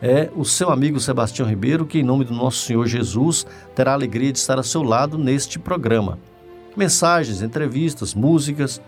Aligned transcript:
é 0.00 0.30
o 0.36 0.44
seu 0.44 0.70
amigo 0.70 1.00
Sebastião 1.00 1.48
Ribeiro, 1.48 1.86
que, 1.86 1.98
em 1.98 2.02
nome 2.02 2.24
do 2.24 2.34
nosso 2.34 2.58
Senhor 2.58 2.86
Jesus, 2.86 3.46
terá 3.74 3.92
a 3.92 3.94
alegria 3.94 4.32
de 4.32 4.38
estar 4.38 4.58
ao 4.58 4.64
seu 4.64 4.82
lado 4.82 5.16
neste 5.16 5.58
programa. 5.58 6.18
Mensagens, 6.76 7.40
entrevistas, 7.40 8.14
músicas. 8.14 8.80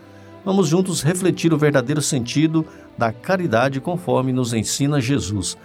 Vamos 0.45 0.69
juntos 0.69 1.03
refletir 1.03 1.53
o 1.53 1.59
verdadeiro 1.59 2.03
sentido 2.03 2.65
da 2.97 3.13
caridade 3.13 3.81
conforme 3.81 4.33
nos 4.33 4.53
ensina 4.53 5.01
Jesus 5.01 5.57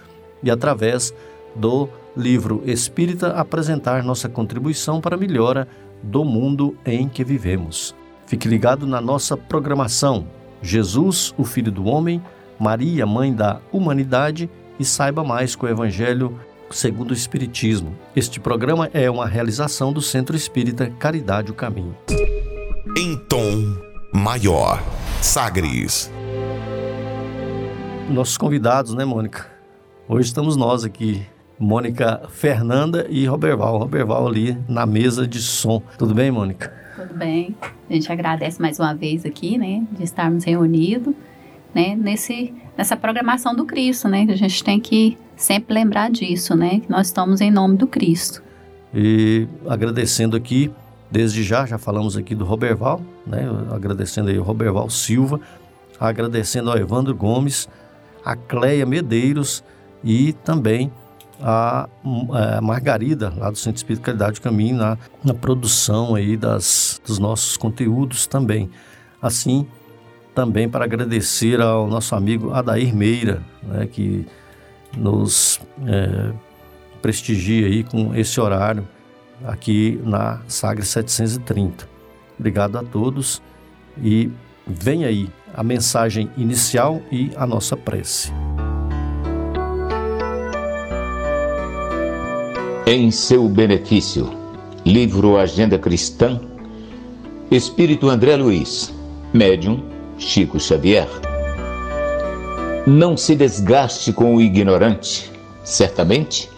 e, 0.42 0.50
através 0.50 1.12
do 1.54 1.88
livro 2.16 2.62
Espírita, 2.64 3.28
apresentar 3.32 4.02
nossa 4.02 4.28
contribuição 4.28 5.00
para 5.00 5.16
a 5.16 5.18
melhora 5.18 5.68
do 6.02 6.24
mundo 6.24 6.76
em 6.84 7.08
que 7.08 7.22
vivemos. 7.22 7.94
Fique 8.26 8.48
ligado 8.48 8.86
na 8.86 9.00
nossa 9.00 9.36
programação. 9.36 10.26
Jesus, 10.62 11.34
o 11.36 11.44
Filho 11.44 11.70
do 11.70 11.84
Homem, 11.84 12.22
Maria, 12.58 13.04
Mãe 13.04 13.32
da 13.34 13.60
Humanidade 13.70 14.48
e 14.78 14.84
saiba 14.84 15.22
mais 15.24 15.54
com 15.54 15.66
o 15.66 15.68
Evangelho 15.68 16.38
segundo 16.70 17.10
o 17.10 17.14
Espiritismo. 17.14 17.96
Este 18.16 18.40
programa 18.40 18.90
é 18.92 19.10
uma 19.10 19.26
realização 19.26 19.92
do 19.92 20.02
Centro 20.02 20.36
Espírita 20.36 20.90
Caridade 20.98 21.50
o 21.50 21.54
Caminho. 21.54 21.96
Em 22.98 23.16
tom 23.28 23.76
maior, 24.12 24.82
Sagres. 25.20 26.12
Nossos 28.10 28.36
convidados, 28.36 28.94
né, 28.94 29.04
Mônica? 29.04 29.46
Hoje 30.08 30.28
estamos 30.28 30.56
nós 30.56 30.84
aqui, 30.84 31.24
Mônica 31.58 32.22
Fernanda 32.28 33.06
e 33.08 33.24
Roberval. 33.26 33.78
Roberval 33.78 34.26
ali 34.26 34.58
na 34.68 34.84
mesa 34.84 35.26
de 35.26 35.40
som. 35.40 35.82
Tudo 35.96 36.14
bem, 36.14 36.30
Mônica? 36.30 36.72
Tudo 36.96 37.14
bem. 37.14 37.56
A 37.88 37.92
gente 37.92 38.10
agradece 38.10 38.60
mais 38.60 38.78
uma 38.78 38.94
vez 38.94 39.24
aqui, 39.24 39.56
né, 39.56 39.84
de 39.92 40.04
estarmos 40.04 40.44
reunidos, 40.44 41.14
né, 41.74 41.94
nesse 41.96 42.54
nessa 42.76 42.96
programação 42.96 43.54
do 43.54 43.64
Cristo, 43.64 44.08
né? 44.08 44.26
A 44.28 44.36
gente 44.36 44.62
tem 44.62 44.80
que 44.80 45.16
sempre 45.36 45.74
lembrar 45.74 46.10
disso, 46.10 46.54
né? 46.54 46.80
Que 46.80 46.90
nós 46.90 47.06
estamos 47.06 47.40
em 47.40 47.50
nome 47.50 47.76
do 47.76 47.86
Cristo. 47.86 48.42
E 48.92 49.48
agradecendo 49.68 50.36
aqui, 50.36 50.70
desde 51.10 51.42
já, 51.42 51.66
já 51.66 51.78
falamos 51.78 52.16
aqui 52.16 52.34
do 52.34 52.44
Roberval, 52.44 53.00
né? 53.26 53.48
Agradecendo 53.70 54.30
aí 54.30 54.38
o 54.38 54.42
Roberval 54.42 54.88
Silva, 54.90 55.40
agradecendo 55.98 56.70
ao 56.70 56.76
Evandro 56.76 57.14
Gomes, 57.14 57.68
a 58.24 58.34
Cleia 58.34 58.86
Medeiros 58.86 59.62
e 60.02 60.32
também 60.32 60.90
a, 61.40 61.88
a 62.56 62.60
Margarida, 62.60 63.32
lá 63.36 63.50
do 63.50 63.58
Centro 63.58 63.76
Espírito 63.76 64.02
Caridade 64.02 64.34
do 64.34 64.42
Caminho, 64.42 64.76
na, 64.76 64.98
na 65.22 65.34
produção 65.34 66.14
aí 66.14 66.36
das, 66.36 67.00
dos 67.06 67.18
nossos 67.18 67.56
conteúdos 67.56 68.26
também. 68.26 68.70
Assim, 69.20 69.66
também 70.34 70.68
para 70.68 70.84
agradecer 70.84 71.60
ao 71.60 71.86
nosso 71.86 72.14
amigo 72.14 72.52
Adair 72.52 72.94
Meira, 72.94 73.40
né, 73.62 73.86
que 73.86 74.26
nos 74.96 75.60
é, 75.86 76.32
prestigia 77.00 77.66
aí 77.66 77.84
com 77.84 78.14
esse 78.14 78.40
horário 78.40 78.86
aqui 79.44 80.00
na 80.04 80.40
Sagre 80.48 80.84
730. 80.84 81.88
Obrigado 82.38 82.76
a 82.76 82.82
todos 82.82 83.40
e 84.02 84.30
vem 84.66 85.04
aí 85.04 85.30
a 85.54 85.62
mensagem 85.62 86.30
inicial 86.36 87.00
e 87.12 87.30
a 87.36 87.46
nossa 87.46 87.76
prece. 87.76 88.32
Em 92.86 93.10
seu 93.10 93.48
benefício, 93.48 94.30
livro 94.84 95.38
Agenda 95.38 95.78
Cristã, 95.78 96.40
Espírito 97.50 98.08
André 98.08 98.36
Luiz, 98.36 98.92
médium 99.32 99.93
Chico 100.24 100.58
Xavier. 100.58 101.08
Não 102.86 103.16
se 103.16 103.36
desgaste 103.36 104.12
com 104.12 104.34
o 104.34 104.40
ignorante, 104.40 105.30
certamente 105.62 106.50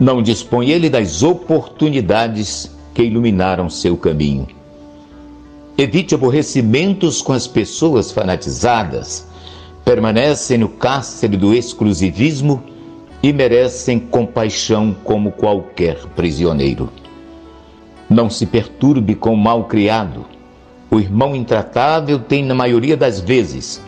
não 0.00 0.22
dispõe 0.22 0.70
ele 0.70 0.88
das 0.88 1.22
oportunidades 1.22 2.74
que 2.94 3.02
iluminaram 3.02 3.68
seu 3.70 3.96
caminho. 3.96 4.48
Evite 5.76 6.14
aborrecimentos 6.14 7.22
com 7.22 7.32
as 7.32 7.46
pessoas 7.46 8.10
fanatizadas, 8.10 9.26
permanecem 9.84 10.58
no 10.58 10.68
cárcere 10.68 11.36
do 11.36 11.54
exclusivismo 11.54 12.62
e 13.22 13.32
merecem 13.32 13.98
compaixão 13.98 14.96
como 15.04 15.32
qualquer 15.32 15.98
prisioneiro. 16.16 16.90
Não 18.10 18.28
se 18.28 18.46
perturbe 18.46 19.14
com 19.14 19.34
o 19.34 19.36
mal 19.36 19.64
criado, 19.64 20.26
o 20.92 21.00
irmão 21.00 21.34
intratável 21.34 22.18
tem, 22.18 22.44
na 22.44 22.54
maioria 22.54 22.98
das 22.98 23.18
vezes, 23.18 23.82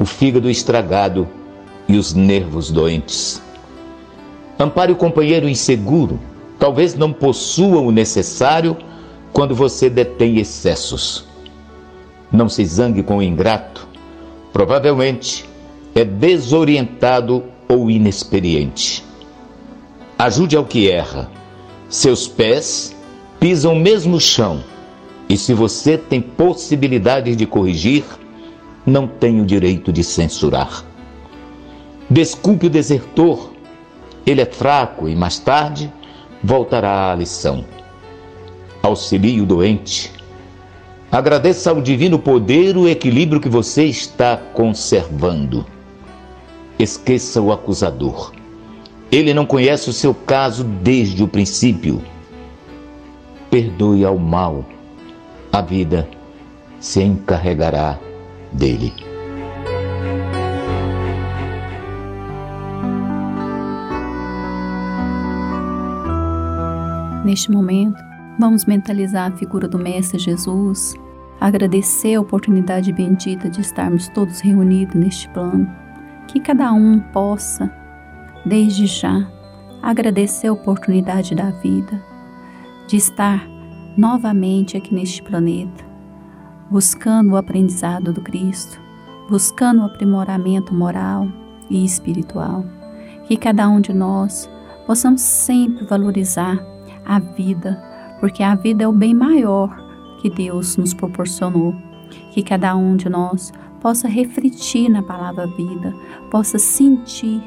o 0.00 0.04
fígado 0.04 0.50
estragado 0.50 1.28
e 1.86 1.96
os 1.96 2.12
nervos 2.12 2.72
doentes. 2.72 3.40
Ampare 4.58 4.90
o 4.90 4.96
companheiro 4.96 5.48
inseguro, 5.48 6.18
talvez 6.58 6.96
não 6.96 7.12
possua 7.12 7.80
o 7.80 7.92
necessário 7.92 8.76
quando 9.32 9.54
você 9.54 9.88
detém 9.88 10.38
excessos. 10.38 11.24
Não 12.32 12.48
se 12.48 12.64
zangue 12.66 13.04
com 13.04 13.18
o 13.18 13.22
ingrato, 13.22 13.86
provavelmente 14.52 15.48
é 15.94 16.04
desorientado 16.04 17.44
ou 17.68 17.88
inexperiente. 17.88 19.04
Ajude 20.18 20.56
ao 20.56 20.64
que 20.64 20.90
erra, 20.90 21.30
seus 21.88 22.26
pés 22.26 22.92
pisam 23.38 23.74
o 23.74 23.78
mesmo 23.78 24.20
chão 24.20 24.64
e 25.30 25.36
se 25.36 25.54
você 25.54 25.96
tem 25.96 26.20
possibilidade 26.20 27.36
de 27.36 27.46
corrigir, 27.46 28.02
não 28.84 29.06
tem 29.06 29.40
o 29.40 29.46
direito 29.46 29.92
de 29.92 30.02
censurar. 30.02 30.84
Desculpe 32.10 32.66
o 32.66 32.70
desertor, 32.70 33.52
ele 34.26 34.40
é 34.40 34.44
fraco 34.44 35.08
e 35.08 35.14
mais 35.14 35.38
tarde 35.38 35.92
voltará 36.42 37.12
à 37.12 37.14
lição. 37.14 37.64
Auxilie 38.82 39.40
o 39.40 39.46
doente. 39.46 40.10
Agradeça 41.12 41.70
ao 41.70 41.80
divino 41.80 42.18
poder 42.18 42.76
o 42.76 42.88
equilíbrio 42.88 43.40
que 43.40 43.48
você 43.48 43.84
está 43.84 44.36
conservando. 44.36 45.64
Esqueça 46.76 47.40
o 47.40 47.52
acusador. 47.52 48.32
Ele 49.12 49.32
não 49.32 49.46
conhece 49.46 49.90
o 49.90 49.92
seu 49.92 50.12
caso 50.12 50.64
desde 50.64 51.22
o 51.22 51.28
princípio. 51.28 52.02
Perdoe 53.48 54.04
ao 54.04 54.18
mal 54.18 54.64
a 55.52 55.60
vida 55.60 56.08
se 56.78 57.02
encarregará 57.02 57.98
dele. 58.52 58.92
Neste 67.24 67.50
momento, 67.50 68.02
vamos 68.38 68.64
mentalizar 68.64 69.30
a 69.30 69.36
figura 69.36 69.68
do 69.68 69.78
Mestre 69.78 70.18
Jesus, 70.18 70.94
agradecer 71.38 72.14
a 72.14 72.20
oportunidade 72.20 72.92
bendita 72.92 73.48
de 73.48 73.60
estarmos 73.60 74.08
todos 74.08 74.40
reunidos 74.40 74.94
neste 74.94 75.28
plano, 75.28 75.70
que 76.26 76.40
cada 76.40 76.72
um 76.72 76.98
possa, 77.12 77.70
desde 78.44 78.86
já, 78.86 79.28
agradecer 79.82 80.48
a 80.48 80.52
oportunidade 80.52 81.34
da 81.34 81.50
vida, 81.50 82.00
de 82.88 82.96
estar 82.96 83.46
novamente 83.96 84.76
aqui 84.76 84.94
neste 84.94 85.22
planeta, 85.22 85.84
buscando 86.70 87.32
o 87.32 87.36
aprendizado 87.36 88.12
do 88.12 88.20
Cristo, 88.20 88.80
buscando 89.28 89.82
o 89.82 89.86
aprimoramento 89.86 90.74
moral 90.74 91.28
e 91.68 91.84
espiritual. 91.84 92.64
Que 93.26 93.36
cada 93.36 93.68
um 93.68 93.80
de 93.80 93.92
nós 93.92 94.50
possamos 94.86 95.20
sempre 95.20 95.84
valorizar 95.86 96.58
a 97.04 97.18
vida, 97.18 97.80
porque 98.18 98.42
a 98.42 98.54
vida 98.54 98.84
é 98.84 98.88
o 98.88 98.92
bem 98.92 99.14
maior 99.14 99.74
que 100.20 100.28
Deus 100.28 100.76
nos 100.76 100.92
proporcionou. 100.92 101.74
Que 102.32 102.42
cada 102.42 102.74
um 102.76 102.96
de 102.96 103.08
nós 103.08 103.52
possa 103.80 104.08
refletir 104.08 104.88
na 104.88 105.02
palavra 105.02 105.46
vida, 105.46 105.94
possa 106.30 106.58
sentir 106.58 107.40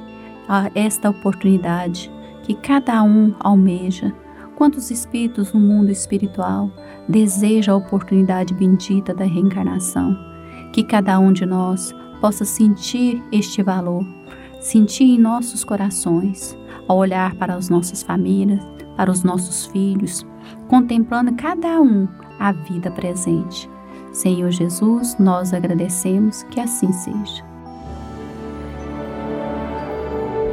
esta 0.73 1.09
oportunidade 1.09 2.11
que 2.43 2.53
cada 2.53 3.01
um 3.03 3.33
almeja 3.39 4.13
Quantos 4.55 4.91
espíritos 4.91 5.51
no 5.51 5.59
mundo 5.59 5.91
espiritual 5.91 6.69
desejam 7.07 7.75
a 7.75 7.77
oportunidade 7.77 8.53
bendita 8.53 9.13
da 9.13 9.25
reencarnação? 9.25 10.15
Que 10.71 10.83
cada 10.83 11.19
um 11.19 11.33
de 11.33 11.45
nós 11.45 11.94
possa 12.21 12.45
sentir 12.45 13.21
este 13.31 13.63
valor, 13.63 14.05
sentir 14.61 15.05
em 15.05 15.19
nossos 15.19 15.63
corações 15.63 16.57
ao 16.88 16.97
olhar 16.97 17.35
para 17.35 17.55
as 17.55 17.69
nossas 17.69 18.03
famílias, 18.03 18.63
para 18.95 19.11
os 19.11 19.23
nossos 19.23 19.65
filhos, 19.67 20.25
contemplando 20.67 21.33
cada 21.33 21.81
um 21.81 22.07
a 22.39 22.51
vida 22.51 22.91
presente. 22.91 23.69
Senhor 24.11 24.51
Jesus, 24.51 25.17
nós 25.17 25.53
agradecemos 25.53 26.44
que 26.44 26.59
assim 26.59 26.91
seja. 26.94 27.44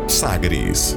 Sagres. 0.08 0.96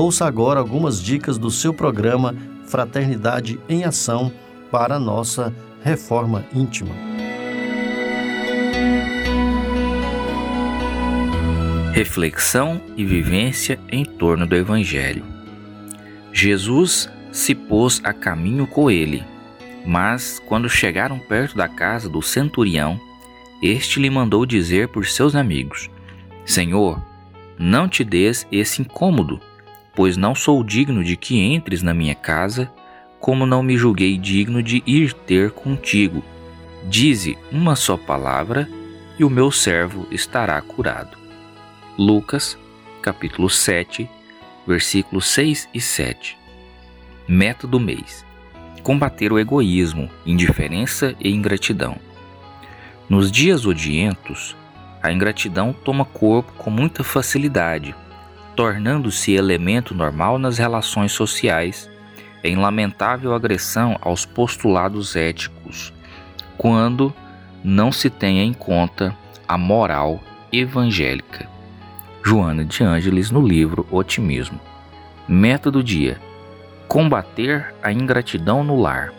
Ouça 0.00 0.24
agora 0.24 0.58
algumas 0.58 1.02
dicas 1.02 1.36
do 1.36 1.50
seu 1.50 1.74
programa 1.74 2.34
Fraternidade 2.64 3.60
em 3.68 3.84
Ação 3.84 4.32
para 4.70 4.94
a 4.94 4.98
nossa 4.98 5.54
reforma 5.84 6.42
íntima. 6.54 6.94
Reflexão 11.92 12.80
e 12.96 13.04
vivência 13.04 13.78
em 13.92 14.02
torno 14.02 14.46
do 14.46 14.56
Evangelho. 14.56 15.22
Jesus 16.32 17.06
se 17.30 17.54
pôs 17.54 18.00
a 18.02 18.14
caminho 18.14 18.66
com 18.66 18.90
ele, 18.90 19.22
mas 19.84 20.40
quando 20.46 20.66
chegaram 20.66 21.18
perto 21.18 21.58
da 21.58 21.68
casa 21.68 22.08
do 22.08 22.22
centurião, 22.22 22.98
este 23.62 24.00
lhe 24.00 24.08
mandou 24.08 24.46
dizer 24.46 24.88
por 24.88 25.04
seus 25.04 25.34
amigos: 25.34 25.90
Senhor, 26.46 26.98
não 27.58 27.86
te 27.86 28.02
des 28.02 28.46
esse 28.50 28.80
incômodo, 28.80 29.38
pois 29.94 30.16
não 30.16 30.34
sou 30.34 30.62
digno 30.62 31.02
de 31.02 31.16
que 31.16 31.38
entres 31.38 31.82
na 31.82 31.92
minha 31.92 32.14
casa, 32.14 32.70
como 33.18 33.44
não 33.44 33.62
me 33.62 33.76
julguei 33.76 34.16
digno 34.16 34.62
de 34.62 34.82
ir 34.86 35.12
ter 35.12 35.50
contigo. 35.50 36.24
Dize 36.88 37.36
uma 37.52 37.76
só 37.76 37.96
palavra 37.96 38.68
e 39.18 39.24
o 39.24 39.30
meu 39.30 39.50
servo 39.50 40.06
estará 40.10 40.60
curado. 40.62 41.18
Lucas, 41.98 42.56
capítulo 43.02 43.50
7, 43.50 44.08
versículos 44.66 45.26
6 45.26 45.68
e 45.74 45.80
7. 45.80 46.38
Meta 47.28 47.66
do 47.66 47.78
mês: 47.78 48.24
combater 48.82 49.32
o 49.32 49.38
egoísmo, 49.38 50.08
indiferença 50.24 51.14
e 51.20 51.30
ingratidão. 51.30 51.96
Nos 53.08 53.30
dias 53.30 53.66
odientos, 53.66 54.56
a 55.02 55.12
ingratidão 55.12 55.72
toma 55.72 56.04
corpo 56.04 56.52
com 56.54 56.70
muita 56.70 57.02
facilidade, 57.02 57.94
tornando-se 58.60 59.32
elemento 59.32 59.94
normal 59.94 60.38
nas 60.38 60.58
relações 60.58 61.12
sociais, 61.12 61.90
em 62.44 62.56
lamentável 62.56 63.32
agressão 63.32 63.96
aos 64.02 64.26
postulados 64.26 65.16
éticos, 65.16 65.94
quando 66.58 67.10
não 67.64 67.90
se 67.90 68.10
tenha 68.10 68.44
em 68.44 68.52
conta 68.52 69.16
a 69.48 69.56
moral 69.56 70.20
evangélica. 70.52 71.48
Joana 72.22 72.62
de 72.62 72.84
Ângeles 72.84 73.30
no 73.30 73.40
livro 73.40 73.86
Otimismo. 73.90 74.60
Meta 75.26 75.70
do 75.70 75.82
dia: 75.82 76.20
combater 76.86 77.74
a 77.82 77.90
ingratidão 77.90 78.62
no 78.62 78.78
lar. 78.78 79.10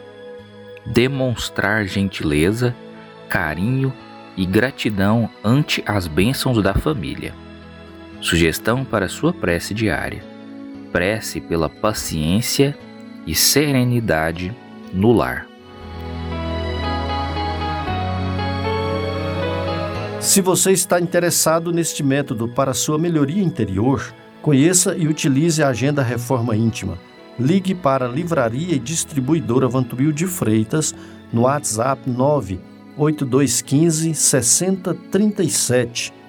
Demonstrar 0.86 1.86
gentileza, 1.86 2.76
carinho 3.28 3.92
e 4.38 4.46
gratidão 4.46 5.28
ante 5.44 5.84
as 5.88 6.06
bênçãos 6.06 6.62
da 6.62 6.76
família. 6.76 7.34
Sugestão 8.22 8.86
para 8.86 9.10
sua 9.10 9.34
prece 9.34 9.74
diária: 9.74 10.24
prece 10.92 11.42
pela 11.42 11.68
paciência 11.68 12.78
e 13.26 13.34
serenidade 13.34 14.56
no 14.94 15.12
lar. 15.12 15.48
Se 20.20 20.40
você 20.40 20.72
está 20.72 21.02
interessado 21.02 21.72
neste 21.72 22.04
método 22.04 22.48
para 22.48 22.76
sua 22.76 23.00
melhoria 23.00 23.44
interior, 23.44 24.14
conheça 24.40 24.96
e 24.96 25.08
utilize 25.08 25.64
a 25.64 25.70
Agenda 25.70 26.04
Reforma 26.04 26.56
Íntima. 26.56 27.00
Ligue 27.40 27.74
para 27.74 28.06
a 28.06 28.10
Livraria 28.10 28.76
e 28.76 28.80
Distribuidora 28.80 29.68
Vantubil 29.68 30.12
de 30.12 30.28
Freitas 30.28 30.94
no 31.34 31.42
WhatsApp 31.42 32.08
98215 32.08 34.14
6037 34.14 36.21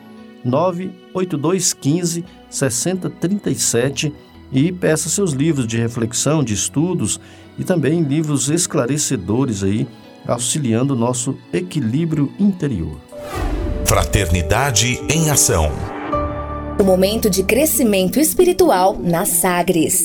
98215 0.44 2.24
6037 2.48 4.12
e 4.52 4.70
peça 4.70 5.08
seus 5.08 5.32
livros 5.32 5.66
de 5.66 5.78
reflexão, 5.78 6.44
de 6.44 6.52
estudos 6.52 7.18
e 7.58 7.64
também 7.64 8.02
livros 8.02 8.50
esclarecedores 8.50 9.62
aí, 9.62 9.86
auxiliando 10.26 10.94
o 10.94 10.96
nosso 10.96 11.36
equilíbrio 11.52 12.32
interior. 12.38 13.00
Fraternidade 13.86 15.00
em 15.10 15.30
Ação. 15.30 15.70
O 16.80 16.84
momento 16.84 17.28
de 17.28 17.42
crescimento 17.42 18.18
espiritual 18.18 18.98
na 18.98 19.24
Sagres. 19.24 20.04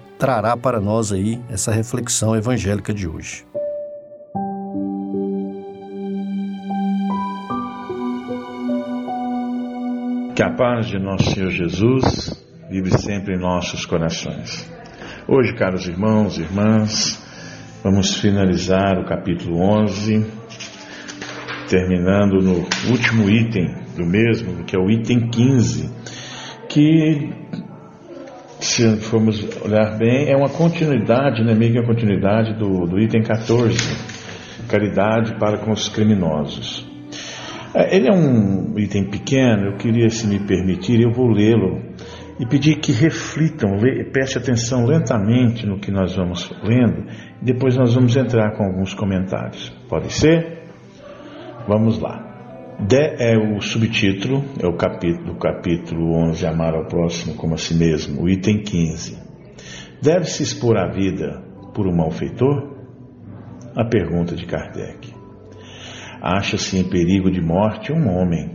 trará 0.21 0.55
para 0.55 0.79
nós 0.79 1.11
aí 1.11 1.41
essa 1.49 1.71
reflexão 1.71 2.35
evangélica 2.35 2.93
de 2.93 3.07
hoje. 3.07 3.43
Que 10.35 10.43
a 10.43 10.53
paz 10.55 10.85
de 10.85 10.99
nosso 10.99 11.31
Senhor 11.31 11.49
Jesus 11.49 12.39
vive 12.69 12.95
sempre 12.99 13.33
em 13.35 13.39
nossos 13.39 13.83
corações. 13.83 14.71
Hoje, 15.27 15.55
caros 15.55 15.87
irmãos 15.87 16.37
e 16.37 16.41
irmãs, 16.41 17.19
Vamos 17.83 18.15
finalizar 18.19 18.99
o 18.99 19.05
capítulo 19.05 19.59
11, 19.59 20.23
terminando 21.67 22.39
no 22.39 22.57
último 22.91 23.27
item 23.27 23.73
do 23.97 24.05
mesmo, 24.05 24.63
que 24.65 24.75
é 24.75 24.79
o 24.79 24.87
item 24.87 25.31
15, 25.31 25.89
que, 26.69 27.33
se 28.71 28.97
formos 29.01 29.45
olhar 29.63 29.97
bem, 29.97 30.31
é 30.31 30.35
uma 30.35 30.49
continuidade, 30.49 31.43
né, 31.43 31.53
meio 31.53 31.73
que 31.73 31.79
uma 31.79 31.87
continuidade 31.87 32.53
do, 32.53 32.85
do 32.85 32.99
item 32.99 33.21
14, 33.21 33.77
caridade 34.69 35.37
para 35.37 35.57
com 35.57 35.71
os 35.71 35.89
criminosos. 35.89 36.89
É, 37.75 37.95
ele 37.95 38.07
é 38.07 38.13
um 38.13 38.77
item 38.79 39.09
pequeno, 39.09 39.71
eu 39.71 39.77
queria, 39.77 40.09
se 40.09 40.25
me 40.25 40.39
permitir, 40.39 41.01
eu 41.01 41.11
vou 41.11 41.27
lê-lo 41.27 41.81
e 42.39 42.45
pedir 42.45 42.77
que 42.77 42.93
reflitam, 42.93 43.77
preste 44.11 44.37
atenção 44.37 44.85
lentamente 44.85 45.65
no 45.67 45.77
que 45.77 45.91
nós 45.91 46.15
vamos 46.15 46.49
lendo, 46.63 47.09
e 47.41 47.45
depois 47.45 47.75
nós 47.75 47.93
vamos 47.93 48.15
entrar 48.15 48.55
com 48.55 48.63
alguns 48.63 48.93
comentários. 48.93 49.69
Pode 49.89 50.11
ser? 50.13 50.63
Vamos 51.67 51.99
lá. 51.99 52.30
De 52.79 53.15
é 53.19 53.37
o 53.37 53.61
subtítulo, 53.61 54.43
é 54.59 54.67
o 54.67 54.75
capítulo, 54.75 55.37
capítulo 55.37 56.13
11, 56.29 56.45
Amar 56.45 56.73
ao 56.73 56.85
próximo 56.85 57.35
como 57.35 57.53
a 57.53 57.57
si 57.57 57.75
mesmo, 57.75 58.23
o 58.23 58.29
item 58.29 58.63
15. 58.63 59.19
Deve-se 60.01 60.43
expor 60.43 60.77
a 60.77 60.87
vida 60.87 61.43
por 61.73 61.87
um 61.87 61.95
malfeitor? 61.95 62.71
A 63.75 63.85
pergunta 63.85 64.35
de 64.35 64.45
Kardec. 64.45 65.13
Acha-se 66.21 66.77
em 66.77 66.83
perigo 66.83 67.31
de 67.31 67.41
morte 67.41 67.91
um 67.91 68.09
homem. 68.09 68.49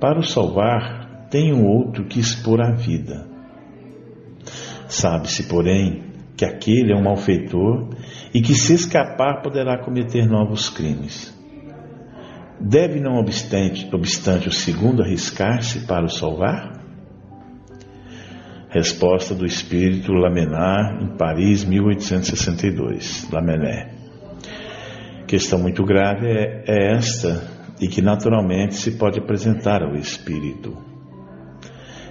Para 0.00 0.18
o 0.18 0.22
salvar, 0.22 1.28
tem 1.30 1.52
um 1.52 1.66
outro 1.66 2.04
que 2.06 2.18
expor 2.18 2.60
a 2.60 2.72
vida. 2.72 3.26
Sabe-se, 4.88 5.44
porém, 5.48 6.02
que 6.36 6.44
aquele 6.44 6.92
é 6.92 6.96
um 6.96 7.02
malfeitor 7.02 7.90
e 8.32 8.40
que, 8.40 8.54
se 8.54 8.72
escapar, 8.72 9.42
poderá 9.42 9.78
cometer 9.78 10.26
novos 10.26 10.70
crimes. 10.70 11.37
Deve, 12.60 12.98
não 12.98 13.18
obstante, 13.18 13.88
obstante 13.94 14.48
o 14.48 14.52
segundo 14.52 15.02
arriscar-se 15.02 15.86
para 15.86 16.04
o 16.04 16.08
salvar? 16.08 16.72
Resposta 18.68 19.34
do 19.34 19.46
espírito 19.46 20.12
Lamenar 20.12 21.00
em 21.00 21.16
Paris, 21.16 21.64
1862. 21.64 23.30
Lamené. 23.30 23.90
Questão 25.26 25.58
muito 25.58 25.84
grave 25.84 26.26
é, 26.26 26.64
é 26.66 26.96
esta 26.96 27.48
e 27.80 27.86
que 27.86 28.02
naturalmente 28.02 28.74
se 28.74 28.98
pode 28.98 29.20
apresentar 29.20 29.82
ao 29.82 29.94
espírito. 29.94 30.76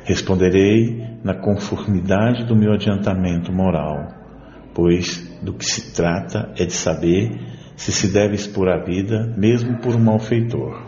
Responderei 0.05 1.19
na 1.23 1.35
conformidade 1.35 2.45
do 2.45 2.55
meu 2.55 2.71
adiantamento 2.71 3.51
moral, 3.51 4.07
pois 4.73 5.27
do 5.41 5.53
que 5.53 5.65
se 5.65 5.93
trata 5.93 6.53
é 6.57 6.65
de 6.65 6.73
saber 6.73 7.56
se 7.77 7.91
se 7.91 8.11
deve 8.11 8.35
expor 8.35 8.67
a 8.67 8.83
vida 8.83 9.33
mesmo 9.37 9.77
por 9.77 9.95
um 9.95 10.03
malfeitor. 10.03 10.81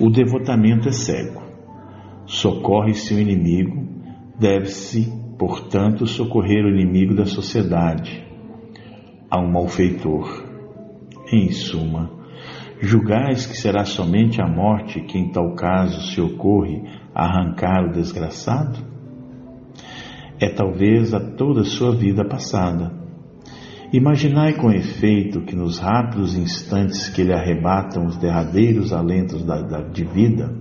O 0.00 0.10
devotamento 0.10 0.88
é 0.88 0.92
cego. 0.92 1.42
Socorre-se 2.26 3.14
o 3.14 3.20
inimigo, 3.20 3.86
deve-se, 4.40 5.12
portanto, 5.38 6.06
socorrer 6.06 6.64
o 6.64 6.70
inimigo 6.70 7.14
da 7.14 7.26
sociedade, 7.26 8.26
a 9.30 9.38
um 9.38 9.52
malfeitor. 9.52 10.42
Em 11.30 11.50
suma, 11.52 12.10
julgais 12.80 13.46
que 13.46 13.56
será 13.56 13.84
somente 13.84 14.40
a 14.40 14.48
morte 14.48 15.00
que 15.02 15.18
em 15.18 15.30
tal 15.30 15.54
caso 15.54 16.00
se 16.10 16.20
ocorre 16.20 16.82
arrancar 17.14 17.84
o 17.84 17.92
desgraçado? 17.92 18.78
É 20.40 20.48
talvez 20.48 21.12
a 21.12 21.20
toda 21.20 21.64
sua 21.64 21.94
vida 21.94 22.24
passada. 22.24 23.03
Imaginai 23.94 24.54
com 24.54 24.72
efeito 24.72 25.42
que 25.42 25.54
nos 25.54 25.78
rápidos 25.78 26.36
instantes 26.36 27.08
que 27.08 27.22
lhe 27.22 27.32
arrebatam 27.32 28.06
os 28.06 28.16
derradeiros 28.16 28.92
alentos 28.92 29.44
da, 29.44 29.62
da, 29.62 29.82
de 29.82 30.02
vida, 30.02 30.52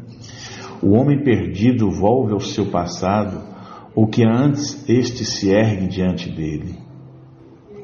o 0.83 0.91
homem 0.91 1.23
perdido 1.23 1.89
volve 1.89 2.33
ao 2.33 2.39
seu 2.39 2.69
passado, 2.69 3.41
ou 3.95 4.05
que 4.05 4.23
antes 4.23 4.87
este 4.87 5.25
se 5.25 5.49
ergue 5.49 5.87
diante 5.87 6.29
dele. 6.29 6.75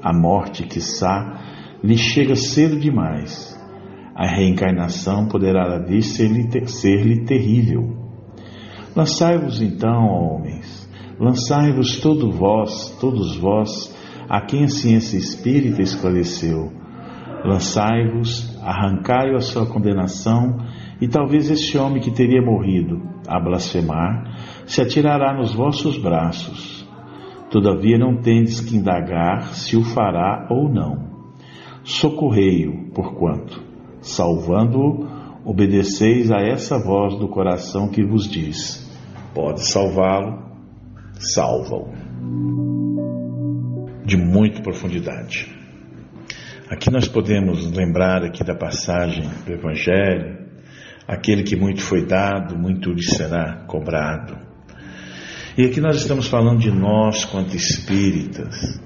A 0.04 0.14
morte, 0.14 0.68
quiçá, 0.68 1.42
lhe 1.84 1.98
chega 1.98 2.36
cedo 2.36 2.80
demais. 2.80 3.60
A 4.14 4.28
reencarnação 4.28 5.28
poderá 5.28 5.64
ali 5.64 6.04
ser-lhe 6.04 6.48
ser 6.68 7.26
terrível. 7.26 7.98
Lançai-vos 8.96 9.64
então, 9.64 10.06
homens, 10.10 10.88
lançai-vos 11.20 12.00
todo 12.00 12.30
vós, 12.30 12.96
todos 13.02 13.36
vós, 13.36 13.98
a 14.30 14.42
quem 14.42 14.64
a 14.64 14.68
ciência 14.68 15.18
espírita 15.18 15.82
esclareceu. 15.82 16.72
Lançai-vos, 17.44 18.58
arrancai-o 18.62 19.36
a 19.36 19.42
sua 19.42 19.66
condenação, 19.66 20.58
e 21.02 21.08
talvez 21.08 21.50
este 21.50 21.78
homem 21.78 22.02
que 22.02 22.12
teria 22.12 22.42
morrido 22.42 23.02
a 23.28 23.40
blasfemar 23.40 24.64
se 24.66 24.82
atirará 24.82 25.34
nos 25.34 25.54
vossos 25.54 25.98
braços. 25.98 26.88
Todavia 27.50 27.98
não 27.98 28.18
tendes 28.18 28.62
que 28.62 28.76
indagar 28.76 29.54
se 29.54 29.76
o 29.76 29.84
fará 29.84 30.48
ou 30.52 30.70
não. 30.70 31.10
Socorrei-o, 31.84 32.92
porquanto, 32.94 33.64
salvando-o, 34.02 35.08
obedeceis 35.44 36.32
a 36.32 36.42
essa 36.42 36.78
voz 36.78 37.18
do 37.18 37.28
coração 37.28 37.90
que 37.90 38.06
vos 38.06 38.30
diz: 38.30 38.88
Pode 39.34 39.66
salvá-lo, 39.66 40.44
salva-o. 41.16 42.79
De 44.10 44.18
muita 44.18 44.60
profundidade. 44.64 45.48
Aqui 46.68 46.90
nós 46.90 47.08
podemos 47.08 47.72
lembrar 47.72 48.24
aqui 48.24 48.44
da 48.44 48.56
passagem 48.56 49.30
do 49.46 49.54
Evangelho, 49.54 50.48
aquele 51.08 51.44
que 51.44 51.56
muito 51.56 51.80
foi 51.84 52.08
dado, 52.08 52.58
muito 52.58 52.92
lhe 52.92 53.04
será 53.04 53.66
cobrado. 53.68 54.36
E 55.56 55.64
aqui 55.64 55.80
nós 55.80 55.98
estamos 55.98 56.28
falando 56.28 56.58
de 56.58 56.72
nós 56.72 57.24
quanto 57.24 57.56
espíritas. 57.56 58.82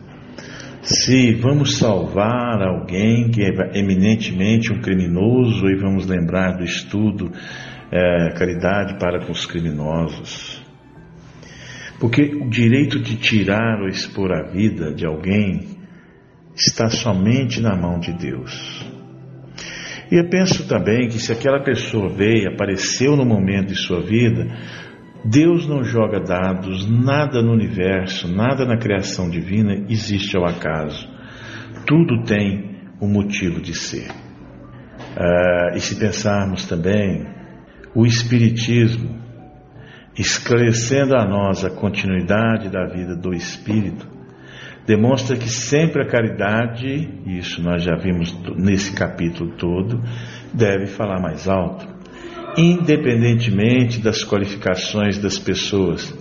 Se 0.82 1.36
vamos 1.36 1.78
salvar 1.78 2.62
alguém 2.62 3.32
que 3.32 3.44
é 3.44 3.80
eminentemente 3.80 4.74
um 4.74 4.82
criminoso, 4.82 5.70
e 5.70 5.78
vamos 5.78 6.06
lembrar 6.06 6.58
do 6.58 6.66
estudo 6.66 7.32
é, 7.90 8.34
Caridade 8.38 9.00
para 9.00 9.26
com 9.26 9.32
os 9.32 9.46
Criminosos. 9.46 10.63
Porque 12.00 12.24
o 12.24 12.50
direito 12.50 13.00
de 13.00 13.16
tirar 13.18 13.82
ou 13.82 13.88
expor 13.88 14.32
a 14.32 14.50
vida 14.52 14.94
de 14.94 15.06
alguém 15.06 15.78
está 16.56 16.90
somente 16.90 17.62
na 17.62 17.76
mão 17.76 18.00
de 18.00 18.14
Deus. 18.14 18.86
E 20.12 20.16
eu 20.16 20.30
penso 20.30 20.68
também 20.68 21.08
que 21.08 21.18
se 21.18 21.32
aquela 21.32 21.64
pessoa 21.64 22.10
veio, 22.10 22.52
apareceu 22.52 23.16
no 23.16 23.26
momento 23.26 23.70
de 23.70 23.76
sua 23.76 24.02
vida, 24.02 24.48
Deus 25.26 25.68
não 25.68 25.84
joga 25.84 26.20
dados, 26.20 26.88
nada 26.88 27.42
no 27.42 27.54
universo, 27.54 28.28
nada 28.28 28.66
na 28.66 28.78
criação 28.78 29.30
divina 29.30 29.86
existe 29.90 30.36
ao 30.36 30.46
acaso. 30.46 31.08
Tudo 31.88 32.24
tem 32.24 32.74
um 33.02 33.08
motivo 33.08 33.62
de 33.62 33.74
ser. 33.74 34.10
Ah, 35.18 35.76
e 35.76 35.80
se 35.80 35.96
pensarmos 35.96 36.66
também, 36.66 37.26
o 37.96 38.06
Espiritismo, 38.06 39.23
esclarecendo 40.18 41.16
a 41.16 41.26
nós 41.26 41.66
a 41.66 41.70
continuidade 41.70 42.70
da 42.70 42.86
vida 42.86 43.16
do 43.16 43.34
Espírito, 43.34 44.08
demonstra 44.86 45.38
que 45.38 45.50
sempre 45.50 46.04
a 46.04 46.08
caridade, 46.08 47.10
isso 47.26 47.62
nós 47.62 47.84
já 47.84 47.96
vimos 47.96 48.36
nesse 48.56 48.94
capítulo 48.94 49.52
todo, 49.58 50.02
deve 50.54 50.88
falar 50.88 51.20
mais 51.20 51.48
alto 51.48 51.94
independentemente 52.58 54.00
das 54.00 54.24
qualificações 54.24 55.18
das 55.18 55.40
pessoas, 55.40 56.14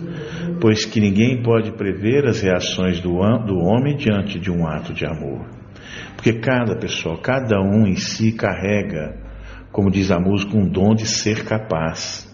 pois 0.59 0.85
que 0.85 0.99
ninguém 0.99 1.41
pode 1.41 1.71
prever 1.73 2.25
as 2.25 2.41
reações 2.41 2.99
do, 2.99 3.19
do 3.45 3.57
homem 3.59 3.95
diante 3.95 4.39
de 4.39 4.49
um 4.49 4.65
ato 4.67 4.93
de 4.93 5.05
amor. 5.05 5.45
Porque 6.15 6.33
cada 6.33 6.75
pessoa, 6.75 7.19
cada 7.21 7.59
um 7.61 7.85
em 7.85 7.95
si 7.95 8.31
carrega, 8.31 9.15
como 9.71 9.91
diz 9.91 10.11
a 10.11 10.19
música, 10.19 10.57
um 10.57 10.67
dom 10.67 10.95
de 10.95 11.05
ser 11.05 11.43
capaz. 11.43 12.31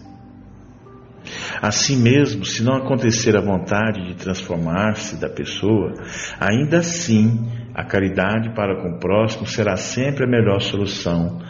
Assim 1.60 1.96
mesmo, 2.00 2.44
se 2.44 2.62
não 2.62 2.74
acontecer 2.74 3.36
a 3.36 3.40
vontade 3.40 4.06
de 4.06 4.14
transformar-se 4.14 5.20
da 5.20 5.28
pessoa, 5.28 5.92
ainda 6.40 6.78
assim 6.78 7.46
a 7.74 7.84
caridade 7.84 8.54
para 8.54 8.80
com 8.80 8.96
o 8.96 8.98
próximo 8.98 9.46
será 9.46 9.76
sempre 9.76 10.24
a 10.24 10.28
melhor 10.28 10.60
solução 10.60 11.40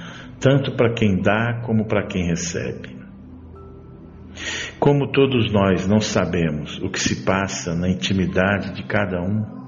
tanto 0.41 0.75
para 0.75 0.95
quem 0.95 1.21
dá 1.21 1.61
como 1.65 1.87
para 1.87 2.07
quem 2.07 2.27
recebe. 2.27 2.99
Como 4.79 5.13
todos 5.13 5.53
nós 5.53 5.87
não 5.87 6.01
sabemos 6.01 6.79
o 6.79 6.89
que 6.89 6.99
se 6.99 7.25
passa 7.25 7.75
na 7.75 7.91
intimidade 7.91 8.75
de 8.75 8.83
cada 8.85 9.21
um, 9.21 9.61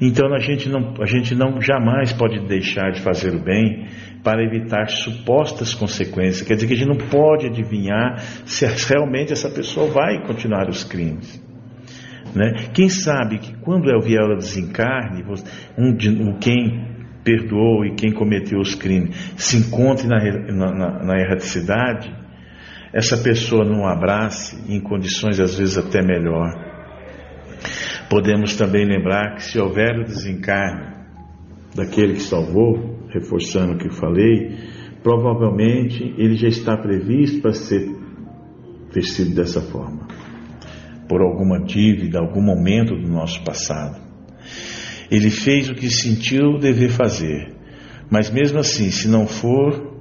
então 0.00 0.34
a 0.34 0.40
gente 0.40 0.68
não, 0.68 0.94
a 1.00 1.06
gente 1.06 1.34
não 1.34 1.60
jamais 1.60 2.12
pode 2.12 2.40
deixar 2.48 2.90
de 2.90 3.00
fazer 3.02 3.34
o 3.34 3.44
bem 3.44 3.86
para 4.22 4.44
evitar 4.44 4.88
supostas 4.88 5.74
consequências. 5.74 6.46
Quer 6.46 6.54
dizer 6.54 6.66
que 6.66 6.74
a 6.74 6.76
gente 6.76 6.88
não 6.88 7.08
pode 7.08 7.46
adivinhar 7.46 8.18
se 8.44 8.66
realmente 8.88 9.32
essa 9.32 9.50
pessoa 9.50 9.90
vai 9.90 10.26
continuar 10.26 10.68
os 10.68 10.84
crimes. 10.84 11.42
Né? 12.34 12.68
Quem 12.72 12.88
sabe 12.88 13.38
que 13.38 13.56
quando 13.58 13.86
vier 14.00 14.22
o 14.22 14.36
desencarne, 14.36 15.24
um, 15.76 16.38
quem 16.38 16.90
perdoou 17.24 17.84
e 17.84 17.94
quem 17.94 18.12
cometeu 18.12 18.58
os 18.58 18.74
crimes 18.74 19.14
se 19.36 19.56
encontre 19.58 20.06
na, 20.06 20.18
na, 20.52 21.04
na 21.04 21.20
erraticidade, 21.20 22.14
essa 22.92 23.16
pessoa 23.16 23.64
não 23.64 23.86
abrace 23.86 24.56
em 24.68 24.80
condições 24.80 25.38
às 25.40 25.56
vezes 25.56 25.78
até 25.78 26.02
melhor. 26.02 26.50
Podemos 28.08 28.56
também 28.56 28.84
lembrar 28.84 29.36
que 29.36 29.44
se 29.44 29.58
houver 29.58 29.98
o 29.98 30.04
desencarne 30.04 30.90
daquele 31.74 32.14
que 32.14 32.22
salvou, 32.22 32.89
reforçando 33.12 33.74
o 33.74 33.78
que 33.78 33.90
falei, 33.90 34.56
provavelmente 35.02 36.14
ele 36.16 36.36
já 36.36 36.48
está 36.48 36.76
previsto 36.76 37.40
para 37.40 37.52
ser 37.52 38.00
ter 38.92 39.04
sido 39.04 39.34
dessa 39.34 39.60
forma, 39.60 40.06
por 41.08 41.22
alguma 41.22 41.60
dívida, 41.60 42.18
algum 42.18 42.42
momento 42.42 42.94
do 42.96 43.08
nosso 43.08 43.42
passado. 43.44 44.00
Ele 45.10 45.30
fez 45.30 45.68
o 45.68 45.74
que 45.74 45.90
sentiu 45.90 46.58
dever 46.58 46.90
fazer. 46.90 47.54
Mas 48.10 48.30
mesmo 48.30 48.58
assim, 48.58 48.90
se 48.90 49.08
não 49.08 49.26
for, 49.26 49.96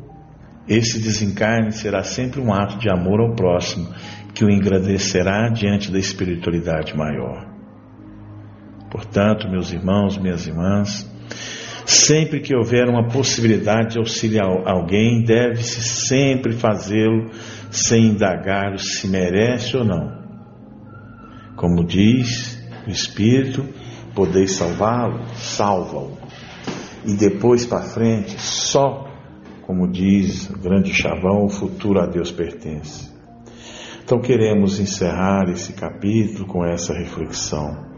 esse 0.67 0.99
desencarne 0.99 1.71
será 1.71 2.03
sempre 2.03 2.39
um 2.39 2.53
ato 2.53 2.77
de 2.77 2.89
amor 2.89 3.19
ao 3.19 3.35
próximo 3.35 3.87
que 4.33 4.45
o 4.45 4.49
engrandecerá 4.49 5.49
diante 5.49 5.91
da 5.91 5.99
espiritualidade 5.99 6.95
maior. 6.95 7.47
Portanto, 8.91 9.49
meus 9.49 9.71
irmãos, 9.71 10.17
minhas 10.17 10.47
irmãs, 10.47 11.09
sempre 11.89 12.39
que 12.39 12.55
houver 12.55 12.87
uma 12.87 13.07
possibilidade 13.07 13.93
de 13.93 13.99
auxiliar 13.99 14.45
alguém, 14.65 15.23
deve-se 15.23 15.81
sempre 15.81 16.53
fazê-lo 16.53 17.31
sem 17.71 18.11
indagar 18.11 18.77
se 18.77 19.07
merece 19.07 19.75
ou 19.75 19.83
não. 19.83 20.19
Como 21.55 21.83
diz 21.83 22.63
o 22.85 22.91
Espírito, 22.91 23.65
podeis 24.13 24.51
salvá-lo, 24.51 25.19
salva-o. 25.35 26.17
E 27.05 27.13
depois 27.13 27.65
para 27.65 27.81
frente, 27.81 28.39
só, 28.39 29.07
como 29.63 29.91
diz 29.91 30.47
o 30.49 30.59
grande 30.59 30.93
chavão, 30.93 31.45
o 31.45 31.49
futuro 31.49 31.99
a 31.99 32.05
Deus 32.05 32.31
pertence. 32.31 33.09
Então 34.03 34.21
queremos 34.21 34.79
encerrar 34.79 35.49
esse 35.49 35.73
capítulo 35.73 36.45
com 36.45 36.63
essa 36.63 36.93
reflexão. 36.93 37.88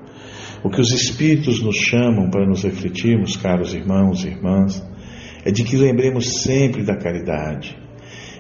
O 0.64 0.70
que 0.70 0.80
os 0.80 0.92
Espíritos 0.92 1.62
nos 1.62 1.76
chamam 1.76 2.30
para 2.30 2.46
nos 2.46 2.64
refletirmos, 2.64 3.36
caros 3.36 3.74
irmãos 3.74 4.24
e 4.24 4.28
irmãs, 4.28 4.84
é 5.44 5.52
de 5.52 5.64
que 5.64 5.76
lembremos 5.76 6.42
sempre 6.44 6.84
da 6.84 6.96
caridade 6.96 7.76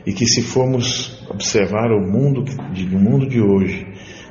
e 0.05 0.13
que 0.13 0.25
se 0.25 0.41
formos 0.41 1.23
observar 1.29 1.91
o 1.91 2.01
mundo, 2.01 2.43
o 2.43 2.99
mundo 2.99 3.27
de 3.27 3.41
hoje, 3.41 3.85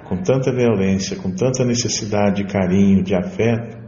com 0.08 0.16
tanta 0.22 0.52
violência, 0.52 1.16
com 1.16 1.30
tanta 1.30 1.64
necessidade 1.64 2.42
de 2.42 2.52
carinho, 2.52 3.02
de 3.02 3.14
afeto, 3.14 3.78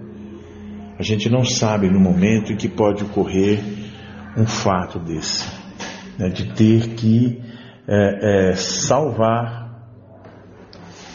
a 0.99 1.03
gente 1.03 1.29
não 1.29 1.45
sabe 1.45 1.89
no 1.89 1.99
momento 1.99 2.53
em 2.53 2.57
que 2.57 2.69
pode 2.69 3.05
ocorrer 3.05 3.61
um 4.37 4.47
fato 4.47 4.99
desse, 4.99 5.45
né, 6.19 6.29
de 6.29 6.53
ter 6.55 6.95
que 6.95 7.41
é, 7.89 8.51
é, 8.51 8.55
salvar 8.55 9.63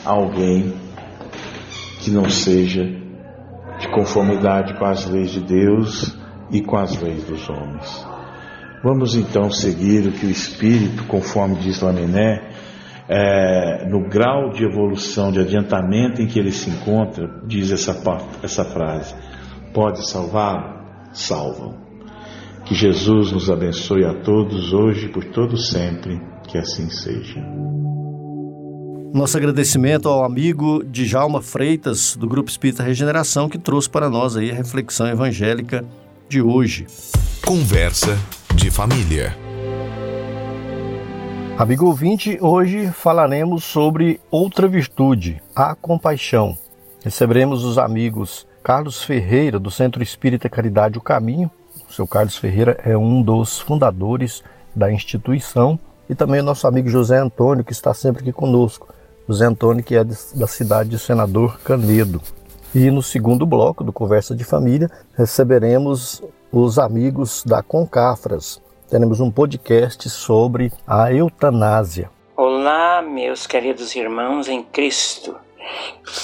alguém 0.04 0.74
que 2.08 2.12
não 2.12 2.30
seja 2.30 2.86
de 3.80 3.88
conformidade 3.90 4.76
com 4.76 4.86
as 4.86 5.06
leis 5.06 5.32
de 5.32 5.42
Deus 5.42 6.18
e 6.50 6.62
com 6.62 6.78
as 6.78 6.98
leis 7.02 7.26
dos 7.26 7.50
homens. 7.50 8.08
Vamos 8.82 9.14
então 9.14 9.52
seguir 9.52 10.08
o 10.08 10.14
que 10.14 10.26
o 10.26 10.30
Espírito, 10.30 11.04
conforme 11.04 11.56
diz 11.56 11.82
Laminé, 11.82 12.50
é, 13.10 13.90
no 13.90 14.08
grau 14.08 14.52
de 14.52 14.64
evolução, 14.64 15.34
de 15.34 15.42
adiantamento 15.42 16.22
em 16.22 16.28
que 16.28 16.40
ele 16.40 16.54
se 16.54 16.70
encontra, 16.70 17.28
diz 17.46 17.72
essa, 17.72 17.94
essa 18.42 18.64
frase: 18.64 19.14
pode 19.74 20.10
salvar? 20.10 21.10
Salvam. 21.12 21.76
Que 22.64 22.74
Jesus 22.74 23.34
nos 23.34 23.50
abençoe 23.50 24.06
a 24.06 24.14
todos 24.22 24.72
hoje 24.72 25.08
e 25.08 25.12
por 25.12 25.26
todo 25.26 25.58
sempre, 25.58 26.22
que 26.48 26.58
assim 26.58 26.90
seja. 26.90 27.42
Nosso 29.14 29.38
agradecimento 29.38 30.10
ao 30.10 30.24
amigo 30.24 30.84
Djalma 30.84 31.42
Freitas, 31.42 32.16
do 32.16 32.28
Grupo 32.28 32.50
Espírita 32.50 32.84
Regeneração, 32.84 33.48
que 33.48 33.58
trouxe 33.58 33.90
para 33.90 34.10
nós 34.10 34.36
aí 34.36 34.52
a 34.52 34.54
reflexão 34.54 35.08
evangélica 35.08 35.84
de 36.28 36.42
hoje. 36.42 36.86
Conversa 37.46 38.18
de 38.54 38.70
família. 38.70 39.36
Amigo 41.58 41.86
ouvinte, 41.86 42.38
hoje 42.42 42.92
falaremos 42.92 43.64
sobre 43.64 44.20
outra 44.30 44.68
virtude, 44.68 45.42
a 45.56 45.74
compaixão. 45.74 46.58
Receberemos 47.04 47.64
os 47.64 47.78
amigos 47.78 48.46
Carlos 48.62 49.02
Ferreira, 49.02 49.58
do 49.58 49.72
Centro 49.72 50.04
Espírita 50.04 50.50
Caridade 50.50 50.98
O 50.98 51.02
Caminho. 51.02 51.50
O 51.90 51.94
seu 51.94 52.06
Carlos 52.06 52.36
Ferreira 52.36 52.78
é 52.84 52.98
um 52.98 53.22
dos 53.22 53.60
fundadores 53.60 54.44
da 54.76 54.92
instituição 54.92 55.80
e 56.10 56.14
também 56.14 56.42
o 56.42 56.44
nosso 56.44 56.68
amigo 56.68 56.90
José 56.90 57.18
Antônio, 57.18 57.64
que 57.64 57.72
está 57.72 57.94
sempre 57.94 58.22
aqui 58.22 58.34
conosco. 58.34 58.97
José 59.28 59.46
Antônio, 59.46 59.84
que 59.84 59.96
é 59.96 60.04
da 60.04 60.48
cidade 60.48 60.90
de 60.90 61.00
Senador 61.00 61.60
Canedo. 61.60 62.22
E 62.74 62.90
no 62.90 63.02
segundo 63.02 63.46
bloco 63.46 63.84
do 63.84 63.92
Conversa 63.92 64.36
de 64.36 64.44
Família, 64.44 64.90
receberemos 65.18 66.24
os 66.52 66.80
amigos 66.80 67.44
da 67.44 67.62
Concafras, 67.62 68.62
teremos 68.90 69.20
um 69.20 69.30
podcast 69.30 70.10
sobre 70.10 70.72
a 70.88 71.12
eutanásia. 71.12 72.10
Olá, 72.38 73.02
meus 73.02 73.46
queridos 73.46 73.96
irmãos 73.96 74.48
em 74.48 74.64
Cristo. 74.64 75.36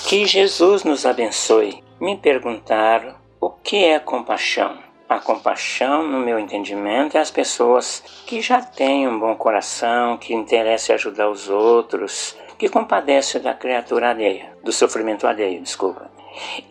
Que 0.07 0.25
Jesus 0.25 0.86
nos 0.86 1.05
abençoe. 1.05 1.83
Me 2.00 2.15
perguntaram 2.15 3.15
o 3.41 3.50
que 3.50 3.83
é 3.83 4.00
compaixão. 4.00 4.77
A 5.10 5.19
compaixão, 5.19 6.07
no 6.07 6.19
meu 6.19 6.39
entendimento, 6.39 7.17
é 7.17 7.19
as 7.19 7.29
pessoas 7.29 8.01
que 8.25 8.41
já 8.41 8.62
têm 8.62 9.07
um 9.07 9.19
bom 9.19 9.36
coração, 9.36 10.17
que 10.17 10.33
interessam 10.33 10.95
ajudar 10.95 11.29
os 11.29 11.50
outros, 11.50 12.36
que 12.63 12.70
compadecem 12.70 13.41
da 13.41 13.53
criatura 13.53 14.12
alheia, 14.12 14.55
do 14.63 14.72
sofrimento 14.72 15.27
alheio, 15.27 15.62
desculpa. 15.62 16.10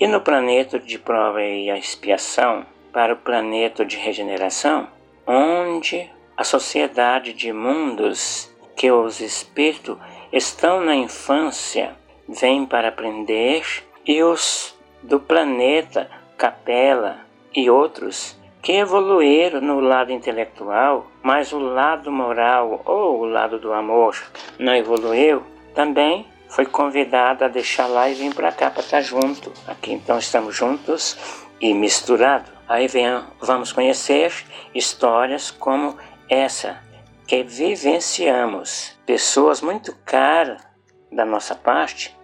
E 0.01 0.07
no 0.07 0.23
planeta 0.23 0.79
de 0.79 0.99
prova 0.99 1.43
e 1.43 1.69
expiação, 1.69 2.65
para 2.91 3.13
o 3.13 3.19
planeta 3.19 3.85
de 3.85 3.99
regeneração, 3.99 4.89
onde 5.27 6.11
a 6.35 6.45
sociedade 6.45 7.35
de 7.35 7.53
mundos 7.53 8.51
que 8.75 8.91
os 8.91 9.21
espíritos 9.21 9.99
estão 10.33 10.81
na 10.81 10.97
infância 10.97 11.95
vêm 12.27 12.65
para 12.65 12.89
aprender 12.89 13.63
e 14.07 14.23
os 14.23 14.75
do 15.03 15.21
planeta 15.21 16.09
Capela 16.39 17.19
e 17.55 17.69
outros 17.69 18.41
que 18.63 18.73
evoluíram 18.73 19.61
no 19.61 19.79
lado 19.79 20.11
intelectual, 20.11 21.07
mas 21.23 21.53
o 21.53 21.59
lado 21.59 22.11
moral 22.11 22.81
ou 22.87 23.21
o 23.21 23.25
lado 23.27 23.59
do 23.59 23.75
amor 23.75 24.17
não 24.59 24.75
evoluiu, 24.75 25.52
também 25.75 26.27
foi 26.49 26.67
convidado 26.67 27.45
a 27.45 27.49
deixar 27.49 27.87
lá 27.87 28.11
e 28.11 28.15
vir 28.15 28.35
para 28.35 28.53
cá 28.53 28.71
para 28.71 28.83
estar 28.83 29.01
junto. 29.01 29.53
Aqui 29.67 29.93
então 29.93 30.19
estamos 30.19 30.55
juntos 30.55 31.17
e 31.61 31.73
misturados. 31.73 32.51
Aí 32.69 32.87
vem, 32.89 33.07
vamos 33.41 33.73
conhecer 33.73 34.33
histórias 34.75 35.51
como 35.51 35.97
essa 36.29 36.79
que 37.27 37.43
vivenciamos. 37.43 38.93
Pessoas 39.07 39.61
muito 39.61 39.97
caras 40.05 40.63
da 41.11 41.25
nossa 41.25 41.55
parte, 41.55 42.17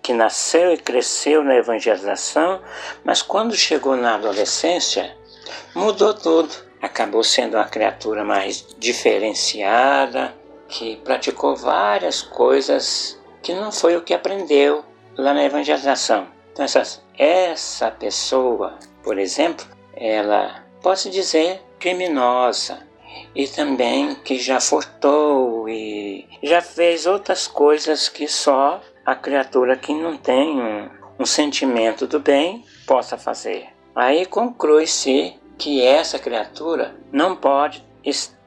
que 0.00 0.12
nasceu 0.12 0.72
e 0.72 0.76
cresceu 0.76 1.42
na 1.42 1.56
evangelização, 1.56 2.60
mas 3.04 3.22
quando 3.22 3.54
chegou 3.56 3.96
na 3.96 4.14
adolescência, 4.14 5.16
mudou 5.74 6.14
tudo. 6.14 6.54
Acabou 6.80 7.22
sendo 7.22 7.56
uma 7.56 7.64
criatura 7.64 8.24
mais 8.24 8.66
diferenciada, 8.78 10.34
que 10.72 10.96
praticou 10.96 11.54
várias 11.54 12.22
coisas 12.22 13.20
que 13.42 13.52
não 13.52 13.70
foi 13.70 13.94
o 13.94 14.00
que 14.00 14.14
aprendeu 14.14 14.82
lá 15.16 15.34
na 15.34 15.44
evangelização. 15.44 16.26
Então, 16.50 16.64
essa, 16.64 17.02
essa 17.16 17.90
pessoa, 17.90 18.78
por 19.04 19.18
exemplo, 19.18 19.66
ela 19.94 20.64
posso 20.82 21.10
dizer 21.10 21.62
criminosa 21.78 22.86
e 23.34 23.46
também 23.46 24.14
que 24.14 24.38
já 24.38 24.60
furtou 24.60 25.68
e 25.68 26.26
já 26.42 26.62
fez 26.62 27.06
outras 27.06 27.46
coisas 27.46 28.08
que 28.08 28.26
só 28.26 28.80
a 29.04 29.14
criatura 29.14 29.76
que 29.76 29.92
não 29.92 30.16
tem 30.16 30.58
um, 30.58 30.88
um 31.18 31.26
sentimento 31.26 32.06
do 32.06 32.18
bem 32.18 32.64
possa 32.86 33.18
fazer. 33.18 33.68
Aí 33.94 34.24
conclui-se 34.24 35.34
que 35.58 35.82
essa 35.82 36.18
criatura 36.18 36.96
não 37.12 37.36
pode 37.36 37.84
estar 38.02 38.41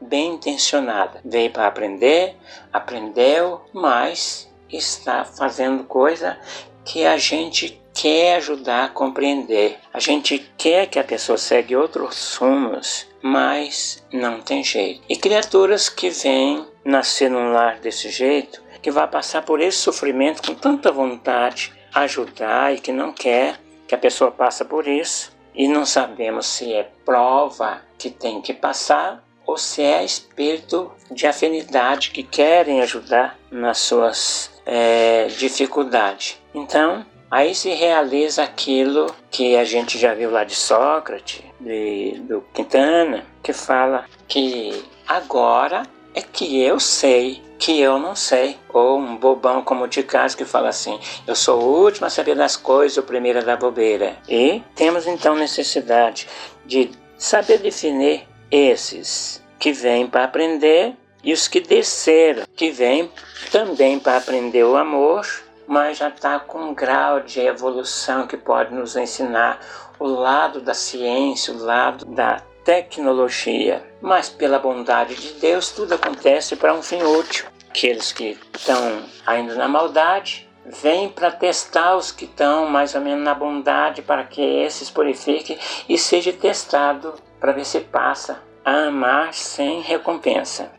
bem 0.00 0.34
intencionada. 0.34 1.20
Veio 1.24 1.50
para 1.50 1.66
aprender, 1.66 2.36
aprendeu, 2.72 3.62
mas 3.72 4.50
está 4.70 5.24
fazendo 5.24 5.84
coisa 5.84 6.38
que 6.84 7.04
a 7.04 7.16
gente 7.16 7.80
quer 7.92 8.36
ajudar 8.36 8.84
a 8.84 8.88
compreender. 8.88 9.78
A 9.92 9.98
gente 9.98 10.38
quer 10.56 10.86
que 10.86 10.98
a 10.98 11.04
pessoa 11.04 11.38
segue 11.38 11.74
outros 11.74 12.36
rumos, 12.36 13.06
mas 13.22 14.04
não 14.12 14.40
tem 14.40 14.62
jeito. 14.62 15.02
E 15.08 15.16
criaturas 15.16 15.88
que 15.88 16.10
vêm 16.10 16.66
nascer 16.84 17.30
num 17.30 17.52
lar 17.52 17.78
desse 17.78 18.10
jeito, 18.10 18.62
que 18.82 18.90
vai 18.90 19.08
passar 19.08 19.42
por 19.42 19.60
esse 19.60 19.78
sofrimento 19.78 20.46
com 20.46 20.54
tanta 20.54 20.92
vontade, 20.92 21.72
ajudar 21.94 22.74
e 22.74 22.78
que 22.78 22.92
não 22.92 23.12
quer 23.12 23.58
que 23.88 23.94
a 23.94 23.98
pessoa 23.98 24.30
passe 24.30 24.64
por 24.64 24.86
isso, 24.86 25.34
e 25.54 25.66
não 25.66 25.86
sabemos 25.86 26.46
se 26.46 26.72
é 26.72 26.90
prova 27.04 27.80
que 27.96 28.10
tem 28.10 28.42
que 28.42 28.52
passar 28.52 29.25
ou 29.46 29.56
se 29.56 29.82
é 29.82 30.04
espírito 30.04 30.90
de 31.10 31.26
afinidade 31.26 32.10
que 32.10 32.22
querem 32.22 32.82
ajudar 32.82 33.38
nas 33.50 33.78
suas 33.78 34.50
é, 34.66 35.26
dificuldades. 35.26 36.38
Então, 36.54 37.06
Aí 37.28 37.56
se 37.56 37.70
realiza 37.70 38.44
aquilo 38.44 39.12
que 39.32 39.56
a 39.56 39.64
gente 39.64 39.98
já 39.98 40.14
viu 40.14 40.30
lá 40.30 40.44
de 40.44 40.54
Sócrates, 40.54 41.42
de, 41.58 42.20
do 42.20 42.40
Quintana, 42.54 43.26
que 43.42 43.52
fala 43.52 44.04
que 44.28 44.84
agora 45.06 45.82
é 46.14 46.22
que 46.22 46.62
eu 46.62 46.78
sei 46.78 47.42
que 47.58 47.80
eu 47.80 47.98
não 47.98 48.14
sei. 48.14 48.56
Ou 48.72 48.98
um 48.98 49.16
bobão 49.16 49.62
como 49.62 49.84
o 49.84 49.88
Ticásio 49.88 50.38
que 50.38 50.44
fala 50.44 50.68
assim: 50.68 50.98
eu 51.26 51.34
sou 51.34 51.60
o 51.60 51.84
último 51.84 52.06
a 52.06 52.10
saber 52.10 52.36
das 52.36 52.56
coisas, 52.56 52.96
o 52.96 53.02
primeiro 53.02 53.44
da 53.44 53.56
bobeira. 53.56 54.16
E 54.28 54.62
temos 54.74 55.06
então 55.06 55.34
necessidade 55.34 56.28
de 56.64 56.90
saber 57.18 57.58
definir 57.58 58.26
esses 58.50 59.42
que 59.58 59.72
vêm 59.72 60.06
para 60.06 60.24
aprender 60.24 60.94
e 61.22 61.32
os 61.32 61.48
que 61.48 61.60
desceram, 61.60 62.44
que 62.54 62.70
vêm 62.70 63.10
também 63.50 63.98
para 63.98 64.18
aprender 64.18 64.64
o 64.64 64.76
amor 64.76 65.26
mas 65.66 65.98
já 65.98 66.08
está 66.08 66.38
com 66.38 66.58
um 66.58 66.74
grau 66.74 67.20
de 67.20 67.40
evolução 67.40 68.26
que 68.26 68.36
pode 68.36 68.72
nos 68.72 68.96
ensinar 68.96 69.58
o 69.98 70.06
lado 70.06 70.60
da 70.60 70.74
ciência, 70.74 71.52
o 71.52 71.58
lado 71.58 72.04
da 72.06 72.40
tecnologia. 72.64 73.82
Mas 74.00 74.28
pela 74.28 74.58
bondade 74.58 75.14
de 75.14 75.32
Deus, 75.34 75.70
tudo 75.70 75.94
acontece 75.94 76.56
para 76.56 76.74
um 76.74 76.82
fim 76.82 77.02
útil. 77.02 77.46
Aqueles 77.68 78.12
que 78.12 78.38
estão 78.54 79.02
ainda 79.26 79.54
na 79.54 79.68
maldade 79.68 80.48
vêm 80.64 81.08
para 81.08 81.30
testar 81.30 81.96
os 81.96 82.10
que 82.10 82.24
estão 82.24 82.66
mais 82.66 82.94
ou 82.94 83.00
menos 83.00 83.22
na 83.22 83.34
bondade 83.34 84.02
para 84.02 84.24
que 84.24 84.40
esses 84.40 84.90
purifiquem 84.90 85.58
e 85.88 85.96
seja 85.96 86.32
testado 86.32 87.14
para 87.40 87.52
ver 87.52 87.64
se 87.64 87.80
passa 87.80 88.42
a 88.64 88.88
amar 88.88 89.32
sem 89.32 89.80
recompensa. 89.80 90.72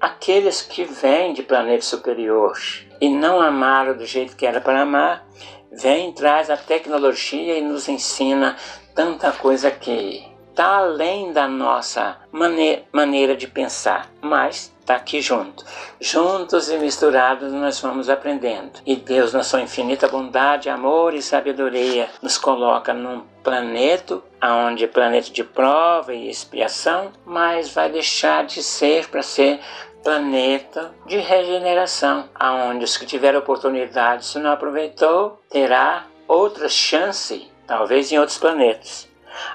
Aqueles 0.00 0.62
que 0.62 0.84
vêm 0.84 1.32
de 1.32 1.42
planetas 1.42 1.86
superiores 1.86 2.86
e 3.00 3.08
não 3.08 3.40
amaram 3.40 3.96
do 3.96 4.06
jeito 4.06 4.36
que 4.36 4.46
era 4.46 4.60
para 4.60 4.82
amar, 4.82 5.26
vêm, 5.72 6.12
traz 6.12 6.50
a 6.50 6.56
tecnologia 6.56 7.58
e 7.58 7.62
nos 7.62 7.88
ensina 7.88 8.56
tanta 8.94 9.32
coisa 9.32 9.70
que 9.70 10.24
está 10.56 10.78
além 10.78 11.32
da 11.32 11.46
nossa 11.46 12.16
mane 12.32 12.82
maneira 12.90 13.36
de 13.36 13.46
pensar, 13.46 14.10
mas 14.22 14.74
está 14.80 14.94
aqui 14.94 15.20
junto. 15.20 15.62
Juntos 16.00 16.70
e 16.70 16.78
misturados 16.78 17.52
nós 17.52 17.78
vamos 17.78 18.08
aprendendo. 18.08 18.80
E 18.86 18.96
Deus, 18.96 19.34
na 19.34 19.42
sua 19.42 19.60
infinita 19.60 20.08
bondade, 20.08 20.70
amor 20.70 21.12
e 21.12 21.20
sabedoria, 21.20 22.08
nos 22.22 22.38
coloca 22.38 22.94
num 22.94 23.20
planeta, 23.42 24.22
onde 24.52 24.84
é 24.84 24.88
planeta 24.88 25.30
de 25.30 25.42
prova 25.42 26.14
e 26.14 26.28
expiação, 26.28 27.12
mas 27.24 27.72
vai 27.72 27.90
deixar 27.90 28.44
de 28.44 28.62
ser 28.62 29.08
para 29.08 29.22
ser 29.22 29.60
planeta 30.02 30.94
de 31.04 31.16
regeneração, 31.18 32.28
aonde 32.34 32.84
os 32.84 32.96
que 32.96 33.04
tiveram 33.04 33.40
oportunidade, 33.40 34.24
se 34.24 34.38
não 34.38 34.52
aproveitou, 34.52 35.42
terá 35.50 36.06
outra 36.28 36.68
chance, 36.68 37.50
talvez 37.66 38.12
em 38.12 38.18
outros 38.18 38.38
planetas. 38.38 39.08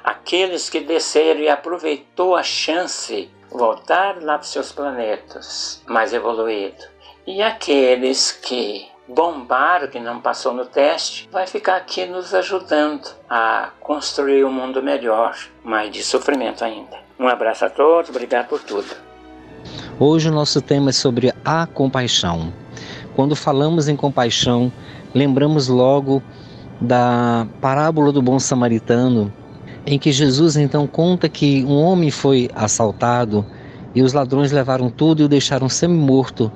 Aqueles 0.04 0.70
que 0.70 0.82
desceram 0.82 1.40
e 1.40 1.48
aproveitou 1.48 2.36
a 2.36 2.44
chance 2.44 3.32
voltaram 3.50 4.26
lá 4.26 4.38
para 4.38 4.44
seus 4.44 4.72
planetas 4.72 5.82
mais 5.88 6.14
evoluídos. 6.14 6.90
E 7.26 7.42
aqueles 7.42 8.32
que 8.32 8.91
bombaram, 9.14 9.88
que 9.88 10.00
não 10.00 10.22
passou 10.22 10.54
no 10.54 10.66
teste, 10.66 11.28
vai 11.32 11.46
ficar 11.46 11.76
aqui 11.76 12.06
nos 12.06 12.34
ajudando 12.34 13.10
a 13.30 13.70
construir 13.80 14.44
um 14.46 14.52
mundo 14.52 14.82
melhor, 14.82 15.36
mas 15.64 15.92
de 15.92 16.04
sofrimento 16.04 16.64
ainda. 16.64 16.98
Um 17.20 17.28
abraço 17.28 17.66
a 17.66 17.70
todos, 17.70 18.10
obrigado 18.10 18.48
por 18.48 18.62
tudo. 18.62 18.88
Hoje 20.00 20.30
o 20.30 20.32
nosso 20.32 20.62
tema 20.62 20.90
é 20.90 20.94
sobre 20.94 21.34
a 21.46 21.68
compaixão. 21.68 22.52
Quando 23.16 23.36
falamos 23.36 23.88
em 23.88 23.96
compaixão, 23.96 24.72
lembramos 25.14 25.68
logo 25.68 26.24
da 26.80 27.46
parábola 27.60 28.12
do 28.12 28.22
bom 28.22 28.40
samaritano 28.40 29.32
em 29.86 30.00
que 30.00 30.12
Jesus 30.12 30.56
então 30.56 30.88
conta 30.88 31.28
que 31.28 31.64
um 31.66 31.76
homem 31.82 32.10
foi 32.10 32.50
assaltado 32.56 33.46
e 33.94 34.02
os 34.02 34.14
ladrões 34.14 34.52
levaram 34.52 34.90
tudo 34.90 35.22
e 35.22 35.26
o 35.26 35.30
deixaram 35.30 35.68
semi-morto 35.68 36.52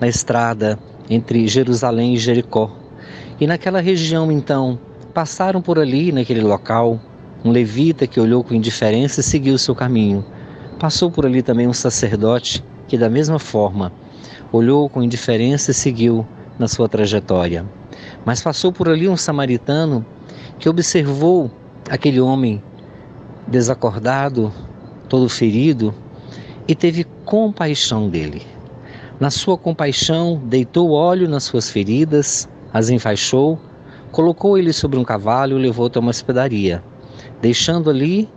na 0.00 0.06
estrada 0.06 0.78
entre 1.08 1.46
Jerusalém 1.46 2.14
e 2.14 2.18
Jericó. 2.18 2.70
E 3.40 3.46
naquela 3.46 3.80
região 3.80 4.30
então 4.32 4.78
passaram 5.12 5.62
por 5.62 5.78
ali, 5.78 6.12
naquele 6.12 6.42
local, 6.42 7.00
um 7.44 7.50
levita 7.50 8.06
que 8.06 8.20
olhou 8.20 8.42
com 8.42 8.54
indiferença 8.54 9.20
e 9.20 9.22
seguiu 9.22 9.56
seu 9.56 9.74
caminho. 9.74 10.24
Passou 10.78 11.10
por 11.10 11.24
ali 11.24 11.42
também 11.42 11.66
um 11.66 11.72
sacerdote 11.72 12.62
que, 12.86 12.98
da 12.98 13.08
mesma 13.08 13.38
forma, 13.38 13.92
olhou 14.52 14.88
com 14.88 15.02
indiferença 15.02 15.70
e 15.70 15.74
seguiu 15.74 16.26
na 16.58 16.68
sua 16.68 16.88
trajetória. 16.88 17.64
Mas 18.24 18.42
passou 18.42 18.72
por 18.72 18.88
ali 18.88 19.08
um 19.08 19.16
samaritano 19.16 20.04
que 20.58 20.68
observou 20.68 21.50
aquele 21.88 22.20
homem 22.20 22.62
desacordado, 23.46 24.52
todo 25.08 25.28
ferido, 25.28 25.94
e 26.66 26.74
teve 26.74 27.04
compaixão 27.24 28.08
dele. 28.08 28.42
Na 29.18 29.30
sua 29.30 29.56
compaixão, 29.56 30.40
deitou 30.44 30.90
óleo 30.90 31.28
nas 31.28 31.44
suas 31.44 31.70
feridas, 31.70 32.48
as 32.72 32.90
enfaixou, 32.90 33.58
colocou 34.12 34.58
ele 34.58 34.72
sobre 34.72 34.98
um 34.98 35.04
cavalo 35.04 35.58
e 35.58 35.62
levou 35.62 35.86
até 35.86 35.98
uma 35.98 36.10
hospedaria. 36.10 36.82
Deixando 37.40 37.88
ali 37.88 38.28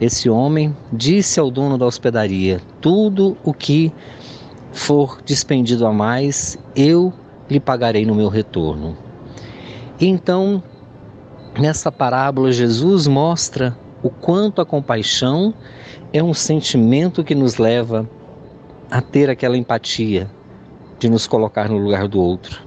esse 0.00 0.28
homem, 0.28 0.76
disse 0.92 1.40
ao 1.40 1.50
dono 1.50 1.78
da 1.78 1.86
hospedaria: 1.86 2.60
Tudo 2.80 3.36
o 3.42 3.54
que 3.54 3.92
for 4.72 5.20
despendido 5.24 5.86
a 5.86 5.92
mais, 5.92 6.58
eu 6.76 7.12
lhe 7.48 7.58
pagarei 7.58 8.04
no 8.04 8.14
meu 8.14 8.28
retorno. 8.28 8.96
Então 10.00 10.62
Nessa 11.58 11.90
parábola, 11.90 12.52
Jesus 12.52 13.08
mostra 13.08 13.76
o 14.00 14.08
quanto 14.08 14.60
a 14.62 14.66
compaixão 14.66 15.52
é 16.12 16.22
um 16.22 16.32
sentimento 16.32 17.24
que 17.24 17.34
nos 17.34 17.56
leva 17.56 18.08
a 18.90 19.00
ter 19.00 19.28
aquela 19.28 19.56
empatia 19.56 20.30
de 20.98 21.08
nos 21.08 21.26
colocar 21.26 21.68
no 21.68 21.78
lugar 21.78 22.08
do 22.08 22.20
outro. 22.20 22.62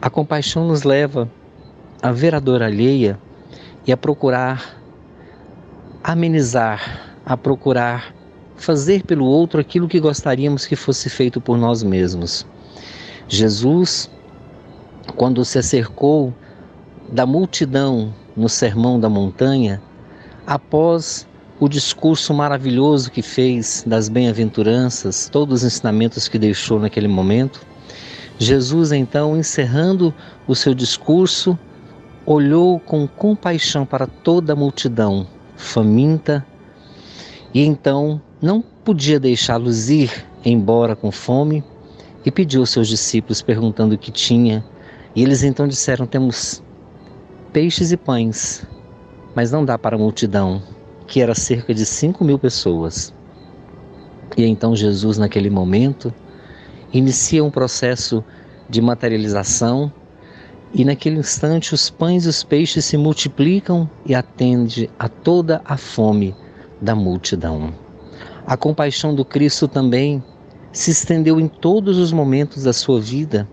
A 0.00 0.10
compaixão 0.10 0.66
nos 0.66 0.82
leva 0.82 1.30
a 2.02 2.12
ver 2.12 2.34
a 2.34 2.40
dor 2.40 2.62
alheia 2.62 3.18
e 3.86 3.92
a 3.92 3.96
procurar 3.96 4.78
amenizar, 6.02 7.16
a 7.24 7.36
procurar 7.36 8.14
fazer 8.56 9.02
pelo 9.04 9.24
outro 9.24 9.60
aquilo 9.60 9.88
que 9.88 9.98
gostaríamos 9.98 10.66
que 10.66 10.76
fosse 10.76 11.08
feito 11.08 11.40
por 11.40 11.56
nós 11.56 11.82
mesmos. 11.82 12.46
Jesus, 13.26 14.10
quando 15.16 15.44
se 15.44 15.58
acercou 15.58 16.32
da 17.10 17.24
multidão 17.24 18.14
no 18.36 18.48
Sermão 18.48 19.00
da 19.00 19.08
Montanha, 19.08 19.80
após 20.46 21.26
o 21.60 21.68
discurso 21.68 22.34
maravilhoso 22.34 23.10
que 23.10 23.22
fez 23.22 23.84
das 23.86 24.08
bem-aventuranças, 24.08 25.28
todos 25.30 25.62
os 25.62 25.72
ensinamentos 25.72 26.28
que 26.28 26.38
deixou 26.38 26.80
naquele 26.80 27.08
momento, 27.08 27.60
Jesus, 28.38 28.90
então, 28.90 29.36
encerrando 29.36 30.12
o 30.46 30.54
seu 30.54 30.74
discurso, 30.74 31.56
olhou 32.26 32.80
com 32.80 33.06
compaixão 33.06 33.86
para 33.86 34.06
toda 34.06 34.52
a 34.52 34.56
multidão 34.56 35.26
faminta 35.56 36.44
e 37.52 37.64
então 37.64 38.20
não 38.42 38.60
podia 38.60 39.20
deixá-los 39.20 39.88
ir 39.88 40.10
embora 40.44 40.96
com 40.96 41.12
fome 41.12 41.62
e 42.24 42.30
pediu 42.30 42.62
aos 42.62 42.70
seus 42.70 42.88
discípulos 42.88 43.40
perguntando 43.40 43.94
o 43.94 43.98
que 43.98 44.10
tinha. 44.10 44.64
E 45.14 45.22
eles 45.22 45.42
então 45.42 45.68
disseram: 45.68 46.06
Temos 46.06 46.62
peixes 47.52 47.92
e 47.92 47.96
pães, 47.96 48.66
mas 49.34 49.52
não 49.52 49.64
dá 49.64 49.78
para 49.78 49.94
a 49.94 49.98
multidão, 49.98 50.60
que 51.06 51.20
era 51.20 51.34
cerca 51.34 51.74
de 51.74 51.84
cinco 51.84 52.24
mil 52.24 52.38
pessoas. 52.38 53.12
E 54.36 54.44
então 54.44 54.74
Jesus, 54.74 55.18
naquele 55.18 55.50
momento, 55.50 56.12
inicia 56.92 57.44
um 57.44 57.50
processo 57.50 58.24
de 58.68 58.80
materialização 58.80 59.92
e 60.72 60.84
naquele 60.84 61.18
instante 61.18 61.72
os 61.72 61.88
pães 61.88 62.26
e 62.26 62.28
os 62.28 62.42
peixes 62.42 62.84
se 62.84 62.96
multiplicam 62.96 63.88
e 64.04 64.14
atende 64.14 64.90
a 64.98 65.08
toda 65.08 65.60
a 65.64 65.76
fome 65.76 66.34
da 66.80 66.94
multidão. 66.94 67.72
A 68.46 68.56
compaixão 68.56 69.14
do 69.14 69.24
Cristo 69.24 69.68
também 69.68 70.22
se 70.72 70.90
estendeu 70.90 71.38
em 71.38 71.46
todos 71.46 71.98
os 71.98 72.12
momentos 72.12 72.64
da 72.64 72.72
sua 72.72 73.00
vida 73.00 73.48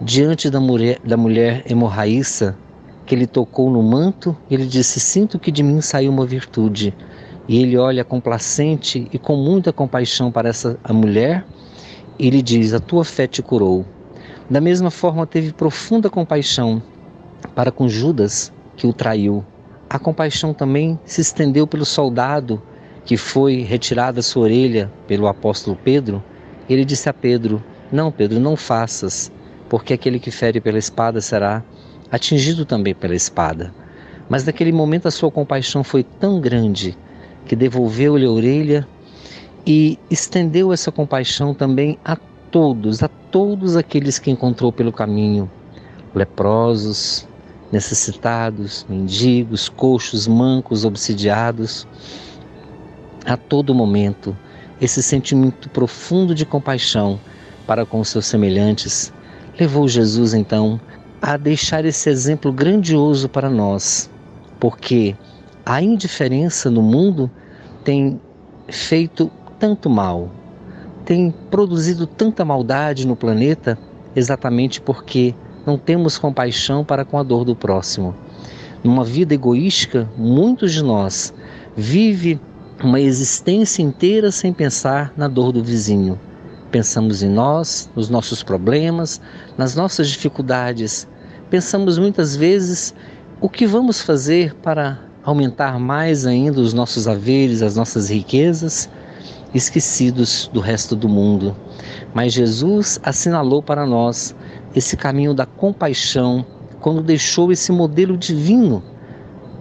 diante 0.00 0.50
da 0.50 0.60
mulher, 0.60 0.98
da 1.02 1.16
mulher 1.16 1.64
hemorraíça 1.66 2.56
que 3.12 3.16
ele 3.16 3.26
tocou 3.26 3.70
no 3.70 3.82
manto, 3.82 4.34
ele 4.50 4.64
disse: 4.64 4.98
Sinto 4.98 5.38
que 5.38 5.52
de 5.52 5.62
mim 5.62 5.82
saiu 5.82 6.10
uma 6.10 6.24
virtude. 6.24 6.94
E 7.46 7.60
ele 7.60 7.76
olha 7.76 8.02
complacente 8.02 9.06
e 9.12 9.18
com 9.18 9.36
muita 9.36 9.70
compaixão 9.70 10.32
para 10.32 10.48
essa 10.48 10.78
a 10.82 10.94
mulher, 10.94 11.44
e 12.18 12.26
ele 12.26 12.40
diz: 12.40 12.72
A 12.72 12.80
tua 12.80 13.04
fé 13.04 13.26
te 13.26 13.42
curou. 13.42 13.84
Da 14.48 14.62
mesma 14.62 14.90
forma, 14.90 15.26
teve 15.26 15.52
profunda 15.52 16.08
compaixão 16.08 16.82
para 17.54 17.70
com 17.70 17.86
Judas, 17.86 18.50
que 18.76 18.86
o 18.86 18.94
traiu. 18.94 19.44
A 19.90 19.98
compaixão 19.98 20.54
também 20.54 20.98
se 21.04 21.20
estendeu 21.20 21.66
pelo 21.66 21.84
soldado 21.84 22.62
que 23.04 23.18
foi 23.18 23.60
retirado 23.60 24.20
a 24.20 24.22
sua 24.22 24.44
orelha 24.44 24.90
pelo 25.06 25.26
apóstolo 25.26 25.78
Pedro. 25.84 26.24
Ele 26.66 26.82
disse 26.82 27.10
a 27.10 27.12
Pedro: 27.12 27.62
Não, 27.92 28.10
Pedro, 28.10 28.40
não 28.40 28.56
faças, 28.56 29.30
porque 29.68 29.92
aquele 29.92 30.18
que 30.18 30.30
fere 30.30 30.62
pela 30.62 30.78
espada 30.78 31.20
será 31.20 31.62
atingido 32.12 32.66
também 32.66 32.94
pela 32.94 33.14
espada. 33.14 33.74
Mas 34.28 34.44
naquele 34.44 34.70
momento 34.70 35.08
a 35.08 35.10
sua 35.10 35.30
compaixão 35.30 35.82
foi 35.82 36.04
tão 36.04 36.40
grande 36.40 36.96
que 37.46 37.56
devolveu-lhe 37.56 38.26
a 38.26 38.30
orelha 38.30 38.86
e 39.66 39.98
estendeu 40.10 40.72
essa 40.72 40.92
compaixão 40.92 41.54
também 41.54 41.98
a 42.04 42.16
todos, 42.50 43.02
a 43.02 43.08
todos 43.08 43.76
aqueles 43.76 44.18
que 44.18 44.30
encontrou 44.30 44.70
pelo 44.70 44.92
caminho, 44.92 45.50
leprosos, 46.14 47.26
necessitados, 47.72 48.84
mendigos, 48.88 49.70
coxos, 49.70 50.28
mancos, 50.28 50.84
obsidiados. 50.84 51.86
A 53.24 53.36
todo 53.36 53.74
momento, 53.74 54.36
esse 54.80 55.02
sentimento 55.02 55.70
profundo 55.70 56.34
de 56.34 56.44
compaixão 56.44 57.18
para 57.66 57.86
com 57.86 58.04
seus 58.04 58.26
semelhantes 58.26 59.12
levou 59.58 59.88
Jesus 59.88 60.34
então 60.34 60.80
a 61.22 61.36
deixar 61.36 61.84
esse 61.84 62.10
exemplo 62.10 62.52
grandioso 62.52 63.28
para 63.28 63.48
nós, 63.48 64.10
porque 64.58 65.16
a 65.64 65.80
indiferença 65.80 66.68
no 66.68 66.82
mundo 66.82 67.30
tem 67.84 68.20
feito 68.68 69.30
tanto 69.56 69.88
mal, 69.88 70.28
tem 71.04 71.32
produzido 71.48 72.08
tanta 72.08 72.44
maldade 72.44 73.06
no 73.06 73.14
planeta, 73.14 73.78
exatamente 74.16 74.80
porque 74.80 75.32
não 75.64 75.78
temos 75.78 76.18
compaixão 76.18 76.84
para 76.84 77.04
com 77.04 77.16
a 77.16 77.22
dor 77.22 77.44
do 77.44 77.54
próximo. 77.54 78.12
Numa 78.82 79.04
vida 79.04 79.32
egoística, 79.32 80.10
muitos 80.18 80.72
de 80.72 80.82
nós 80.82 81.32
vive 81.76 82.40
uma 82.82 83.00
existência 83.00 83.80
inteira 83.80 84.32
sem 84.32 84.52
pensar 84.52 85.12
na 85.16 85.28
dor 85.28 85.52
do 85.52 85.62
vizinho. 85.62 86.18
Pensamos 86.72 87.22
em 87.22 87.28
nós, 87.28 87.88
nos 87.94 88.08
nossos 88.08 88.42
problemas, 88.42 89.20
nas 89.56 89.76
nossas 89.76 90.08
dificuldades. 90.08 91.06
Pensamos 91.52 91.98
muitas 91.98 92.34
vezes 92.34 92.94
o 93.38 93.46
que 93.46 93.66
vamos 93.66 94.00
fazer 94.00 94.54
para 94.62 94.98
aumentar 95.22 95.78
mais 95.78 96.24
ainda 96.24 96.58
os 96.58 96.72
nossos 96.72 97.06
haveres, 97.06 97.60
as 97.60 97.76
nossas 97.76 98.08
riquezas, 98.08 98.88
esquecidos 99.52 100.48
do 100.50 100.60
resto 100.60 100.96
do 100.96 101.10
mundo. 101.10 101.54
Mas 102.14 102.32
Jesus 102.32 102.98
assinalou 103.02 103.62
para 103.62 103.84
nós 103.84 104.34
esse 104.74 104.96
caminho 104.96 105.34
da 105.34 105.44
compaixão 105.44 106.42
quando 106.80 107.02
deixou 107.02 107.52
esse 107.52 107.70
modelo 107.70 108.16
divino 108.16 108.82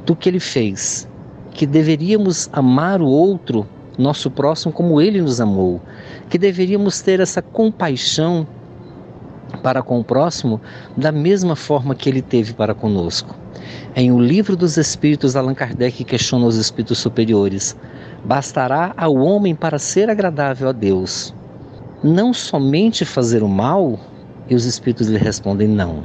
do 0.06 0.15
que 0.15 0.30
ele 0.30 0.39
fez, 0.39 1.06
que 1.54 1.65
deveríamos 1.65 2.49
amar 2.54 3.01
o 3.01 3.08
outro, 3.08 3.67
nosso 3.97 4.32
próximo, 4.32 4.71
como 4.71 5.01
ele 5.01 5.21
nos 5.21 5.41
amou, 5.41 5.82
que 6.30 6.38
deveríamos 6.38 7.01
ter 7.01 7.19
essa 7.19 7.41
compaixão 7.41 8.47
para 9.58 9.82
com 9.82 10.00
o 10.00 10.04
próximo 10.04 10.60
da 10.96 11.12
mesma 11.12 11.56
forma 11.56 11.96
que 11.96 12.10
ele 12.10 12.22
teve 12.22 12.54
para 12.54 12.74
conosco. 12.74 13.36
Em 13.96 14.12
O 14.12 14.20
Livro 14.20 14.56
dos 14.56 14.78
Espíritos, 14.78 15.36
Allan 15.36 15.54
Kardec 15.54 16.04
questiona 16.04 16.46
os 16.46 16.56
espíritos 16.56 17.00
superiores: 17.00 17.76
bastará 18.26 18.94
ao 18.98 19.16
homem 19.16 19.54
para 19.54 19.78
ser 19.80 20.10
agradável 20.10 20.70
a 20.70 20.72
Deus 20.72 21.34
não 22.04 22.34
somente 22.34 23.06
fazer 23.06 23.44
o 23.44 23.48
mal? 23.48 24.00
E 24.50 24.56
os 24.56 24.66
espíritos 24.66 25.08
lhe 25.08 25.18
respondem: 25.18 25.68
não. 25.68 26.04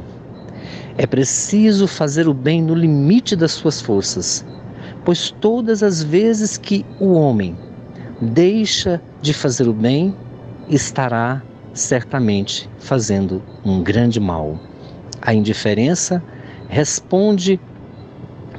É 0.99 1.07
preciso 1.07 1.87
fazer 1.87 2.29
o 2.29 2.35
bem 2.35 2.63
no 2.63 2.75
limite 2.75 3.37
das 3.37 3.53
suas 3.53 3.81
forças, 3.81 4.45
pois 5.05 5.31
todas 5.31 5.83
as 5.83 6.03
vezes 6.03 6.57
que 6.57 6.85
o 7.01 7.13
homem 7.13 7.57
deixa 8.21 9.01
de 9.21 9.35
fazer 9.35 9.69
o 9.69 9.75
bem, 9.75 10.15
estará 10.69 11.43
certamente 11.77 12.71
fazendo 12.79 13.43
um 13.65 13.83
grande 13.83 14.19
mal. 14.19 14.59
A 15.21 15.35
indiferença 15.35 16.23
responde 16.69 17.61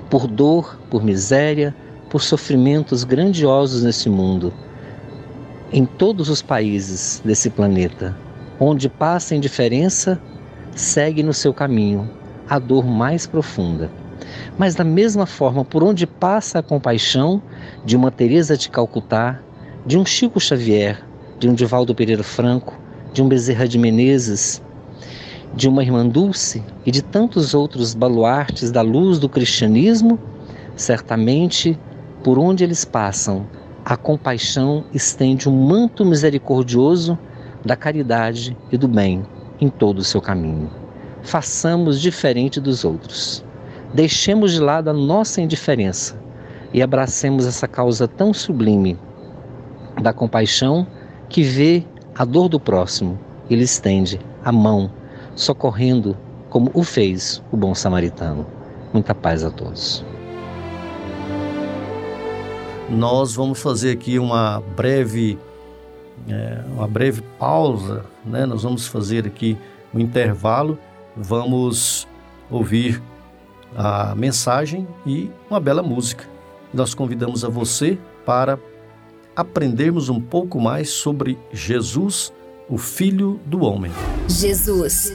por 0.10 0.28
dor, 0.28 0.80
por 0.90 1.04
miséria, 1.04 1.76
por 2.10 2.22
sofrimentos 2.22 3.04
grandiosos 3.04 3.84
nesse 3.84 4.08
mundo. 4.08 4.54
Em 5.74 5.84
todos 5.86 6.30
os 6.30 6.42
países 6.42 7.22
desse 7.26 7.50
planeta, 7.50 8.16
onde 8.60 8.88
passa 8.88 9.34
a 9.34 9.38
indiferença, 9.38 10.22
segue 10.76 11.24
no 11.24 11.34
seu 11.34 11.54
caminho 11.54 12.10
a 12.48 12.60
dor 12.60 12.86
mais 12.86 13.26
profunda. 13.26 13.90
Mas 14.58 14.76
da 14.76 14.84
mesma 14.84 15.26
forma, 15.26 15.66
por 15.66 15.84
onde 15.84 16.06
passa 16.06 16.60
a 16.60 16.64
compaixão 16.64 17.42
de 17.84 17.98
uma 17.98 18.12
Teresa 18.12 18.56
de 18.56 18.70
Calcutá, 18.70 19.40
de 19.86 19.98
um 19.98 20.06
Chico 20.06 20.40
Xavier, 20.40 21.04
de 21.40 21.50
um 21.50 21.54
Divaldo 21.54 21.94
Pereira 21.94 22.24
Franco, 22.24 22.87
de 23.18 23.24
um 23.24 23.28
Bezerra 23.28 23.68
de 23.68 23.80
Menezes, 23.80 24.62
de 25.56 25.68
uma 25.68 25.82
Irmã 25.82 26.08
Dulce 26.08 26.64
e 26.86 26.92
de 26.92 27.02
tantos 27.02 27.56
outros 27.56 27.96
baluartes 27.96 28.70
da 28.70 28.84
luz 28.84 29.18
do 29.18 29.28
cristianismo, 29.28 30.20
certamente 30.76 31.80
por 32.24 32.38
onde 32.38 32.64
eles 32.64 32.86
passam, 32.86 33.48
a 33.84 33.98
compaixão 33.98 34.86
estende 34.94 35.50
um 35.50 35.52
manto 35.52 36.06
misericordioso 36.06 37.18
da 37.66 37.76
caridade 37.76 38.56
e 38.72 38.78
do 38.78 38.88
bem 38.88 39.26
em 39.60 39.68
todo 39.68 39.98
o 39.98 40.04
seu 40.04 40.22
caminho. 40.22 40.70
Façamos 41.24 42.00
diferente 42.00 42.62
dos 42.62 42.86
outros. 42.86 43.44
Deixemos 43.96 44.52
de 44.52 44.60
lado 44.60 44.92
a 44.92 44.94
nossa 44.94 45.42
indiferença 45.42 46.22
e 46.72 46.84
abracemos 46.84 47.48
essa 47.48 47.68
causa 47.68 48.08
tão 48.08 48.32
sublime 48.32 48.96
da 50.04 50.14
compaixão 50.14 50.86
que 51.28 51.42
vê 51.42 51.84
a 52.18 52.26
dor 52.26 52.50
do 52.50 52.60
próximo 52.60 53.20
e 53.50 53.56
lhe 53.56 53.64
estende 53.64 54.20
a 54.44 54.52
mão, 54.52 54.92
socorrendo 55.36 56.18
como 56.50 56.72
o 56.74 56.84
fez 56.84 57.44
o 57.52 57.58
bom 57.58 57.76
samaritano. 57.76 58.46
Muita 58.92 59.14
paz 59.14 59.44
a 59.44 59.52
todos. 59.52 60.04
Nós 62.90 63.36
vamos 63.36 63.62
fazer 63.62 63.92
aqui 63.92 64.18
uma 64.18 64.62
breve, 64.76 65.38
é, 66.28 66.64
uma 66.74 66.88
breve 66.88 67.22
pausa, 67.38 68.06
né? 68.26 68.46
Nós 68.46 68.64
vamos 68.64 68.88
fazer 68.88 69.28
aqui 69.28 69.58
um 69.94 70.00
intervalo, 70.00 70.80
vamos 71.16 72.08
ouvir 72.50 73.02
a 73.76 74.16
mensagem 74.16 74.88
e 75.06 75.30
uma 75.50 75.60
bela 75.60 75.84
música. 75.84 76.26
Nós 76.74 76.94
convidamos 76.96 77.44
a 77.44 77.50
você 77.50 77.98
para 78.26 78.58
aprendermos 79.38 80.10
um 80.10 80.20
pouco 80.20 80.60
mais 80.60 80.90
sobre 80.90 81.38
Jesus, 81.54 82.34
o 82.68 82.76
Filho 82.76 83.40
do 83.46 83.62
Homem. 83.62 83.92
Jesus, 84.28 85.14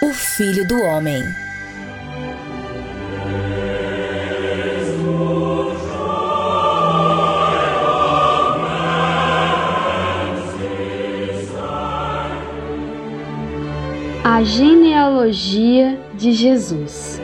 o 0.00 0.12
Filho 0.12 0.66
do 0.68 0.76
Homem. 0.76 1.20
A 14.22 14.44
genealogia 14.44 16.00
de 16.14 16.32
Jesus. 16.32 17.21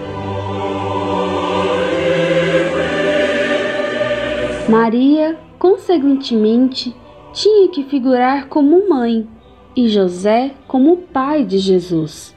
Maria, 4.68 5.38
consequentemente, 5.58 6.94
tinha 7.32 7.68
que 7.68 7.84
figurar 7.84 8.48
como 8.48 8.86
mãe 8.86 9.26
e 9.74 9.88
José 9.88 10.54
como 10.66 10.98
pai 10.98 11.42
de 11.42 11.56
Jesus. 11.56 12.36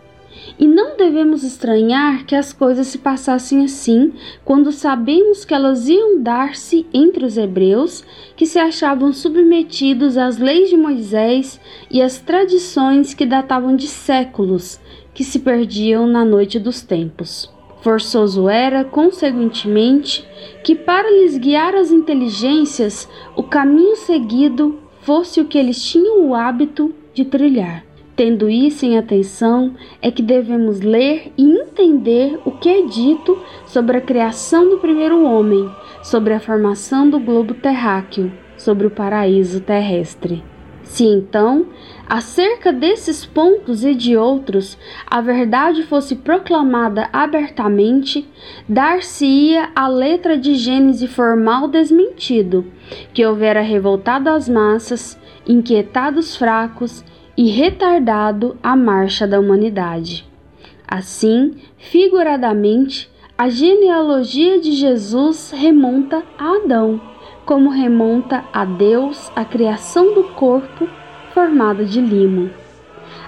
E 0.57 0.65
não 0.65 0.95
devemos 0.95 1.43
estranhar 1.43 2.25
que 2.25 2.33
as 2.33 2.53
coisas 2.53 2.87
se 2.87 2.99
passassem 2.99 3.65
assim 3.65 4.13
quando 4.45 4.71
sabemos 4.71 5.43
que 5.43 5.53
elas 5.53 5.89
iam 5.89 6.21
dar-se 6.21 6.87
entre 6.93 7.25
os 7.25 7.37
hebreus 7.37 8.01
que 8.37 8.45
se 8.45 8.57
achavam 8.57 9.11
submetidos 9.11 10.17
às 10.17 10.37
leis 10.37 10.69
de 10.69 10.77
Moisés 10.77 11.59
e 11.91 12.01
às 12.01 12.19
tradições 12.19 13.13
que 13.13 13.25
datavam 13.25 13.75
de 13.75 13.89
séculos, 13.89 14.79
que 15.13 15.25
se 15.25 15.39
perdiam 15.39 16.07
na 16.07 16.23
noite 16.23 16.57
dos 16.57 16.81
tempos. 16.81 17.51
Forçoso 17.81 18.47
era, 18.47 18.83
consequentemente, 18.83 20.27
que 20.63 20.75
para 20.75 21.09
lhes 21.09 21.37
guiar 21.37 21.75
as 21.75 21.91
inteligências 21.91 23.09
o 23.35 23.41
caminho 23.41 23.95
seguido 23.95 24.79
fosse 25.01 25.41
o 25.41 25.45
que 25.45 25.57
eles 25.57 25.83
tinham 25.83 26.27
o 26.27 26.35
hábito 26.35 26.93
de 27.13 27.25
trilhar. 27.25 27.83
Tendo 28.15 28.47
isso 28.47 28.85
em 28.85 28.99
atenção, 28.99 29.73
é 29.99 30.11
que 30.11 30.21
devemos 30.21 30.81
ler 30.81 31.31
e 31.35 31.43
entender 31.43 32.39
o 32.45 32.51
que 32.51 32.69
é 32.69 32.85
dito 32.85 33.39
sobre 33.65 33.97
a 33.97 34.01
criação 34.01 34.69
do 34.69 34.77
primeiro 34.77 35.23
homem, 35.23 35.67
sobre 36.03 36.33
a 36.33 36.39
formação 36.39 37.09
do 37.09 37.19
globo 37.19 37.55
terráqueo, 37.55 38.31
sobre 38.57 38.85
o 38.85 38.91
paraíso 38.91 39.59
terrestre. 39.59 40.43
Se 40.83 41.05
então, 41.05 41.67
acerca 42.07 42.73
desses 42.73 43.25
pontos 43.25 43.83
e 43.83 43.95
de 43.95 44.17
outros, 44.17 44.77
a 45.07 45.21
verdade 45.21 45.83
fosse 45.83 46.15
proclamada 46.15 47.09
abertamente, 47.13 48.27
dar-se-ia 48.67 49.69
a 49.75 49.87
letra 49.87 50.37
de 50.37 50.55
Gênese 50.55 51.07
formal 51.07 51.67
desmentido, 51.67 52.65
que 53.13 53.25
houvera 53.25 53.61
revoltado 53.61 54.29
as 54.29 54.49
massas, 54.49 55.17
inquietado 55.47 56.19
os 56.19 56.35
fracos 56.35 57.03
e 57.37 57.49
retardado 57.49 58.57
a 58.61 58.75
marcha 58.75 59.25
da 59.25 59.39
humanidade. 59.39 60.27
Assim, 60.87 61.55
figuradamente, 61.77 63.09
a 63.37 63.47
genealogia 63.49 64.59
de 64.59 64.73
Jesus 64.73 65.51
remonta 65.51 66.21
a 66.37 66.57
Adão, 66.57 67.10
como 67.51 67.69
remonta 67.69 68.45
a 68.53 68.63
Deus 68.63 69.29
a 69.35 69.43
criação 69.43 70.13
do 70.13 70.23
corpo 70.23 70.87
formado 71.33 71.83
de 71.83 71.99
limo. 71.99 72.49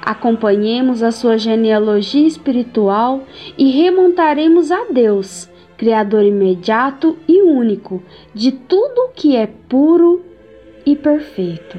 Acompanhemos 0.01 1.03
a 1.03 1.11
sua 1.11 1.37
genealogia 1.37 2.25
espiritual 2.25 3.23
e 3.57 3.69
remontaremos 3.69 4.71
a 4.71 4.85
Deus, 4.89 5.49
Criador 5.75 6.23
imediato 6.23 7.17
e 7.27 7.41
único 7.41 8.01
de 8.33 8.53
tudo 8.53 9.11
que 9.13 9.35
é 9.35 9.45
puro 9.45 10.23
e 10.85 10.95
perfeito. 10.95 11.77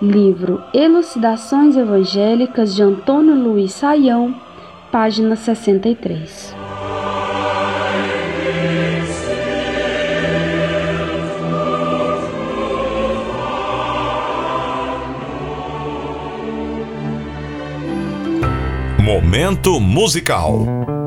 Livro 0.00 0.62
Elucidações 0.72 1.76
Evangélicas 1.76 2.72
de 2.72 2.84
Antônio 2.84 3.34
Luiz 3.34 3.72
Saião, 3.72 4.32
página 4.92 5.34
63. 5.34 6.57
Momento 19.08 19.80
musical. 19.80 20.97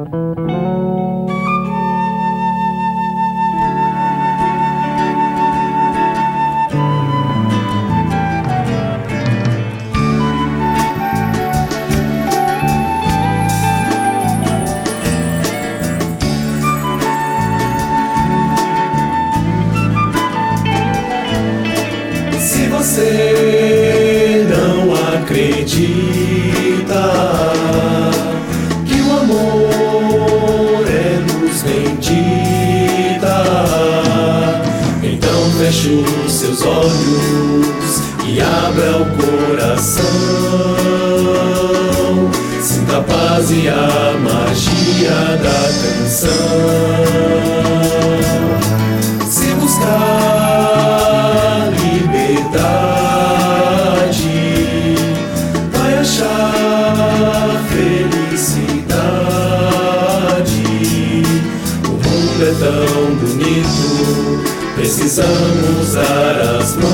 Precisamos 64.92 65.94
dar 65.94 66.42
as 66.60 66.76
mãos. 66.76 66.92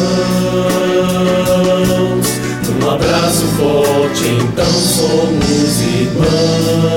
Num 2.80 2.92
abraço 2.92 3.46
forte, 3.58 4.28
então 4.40 4.72
somos 4.72 5.82
irmãos. 5.82 6.97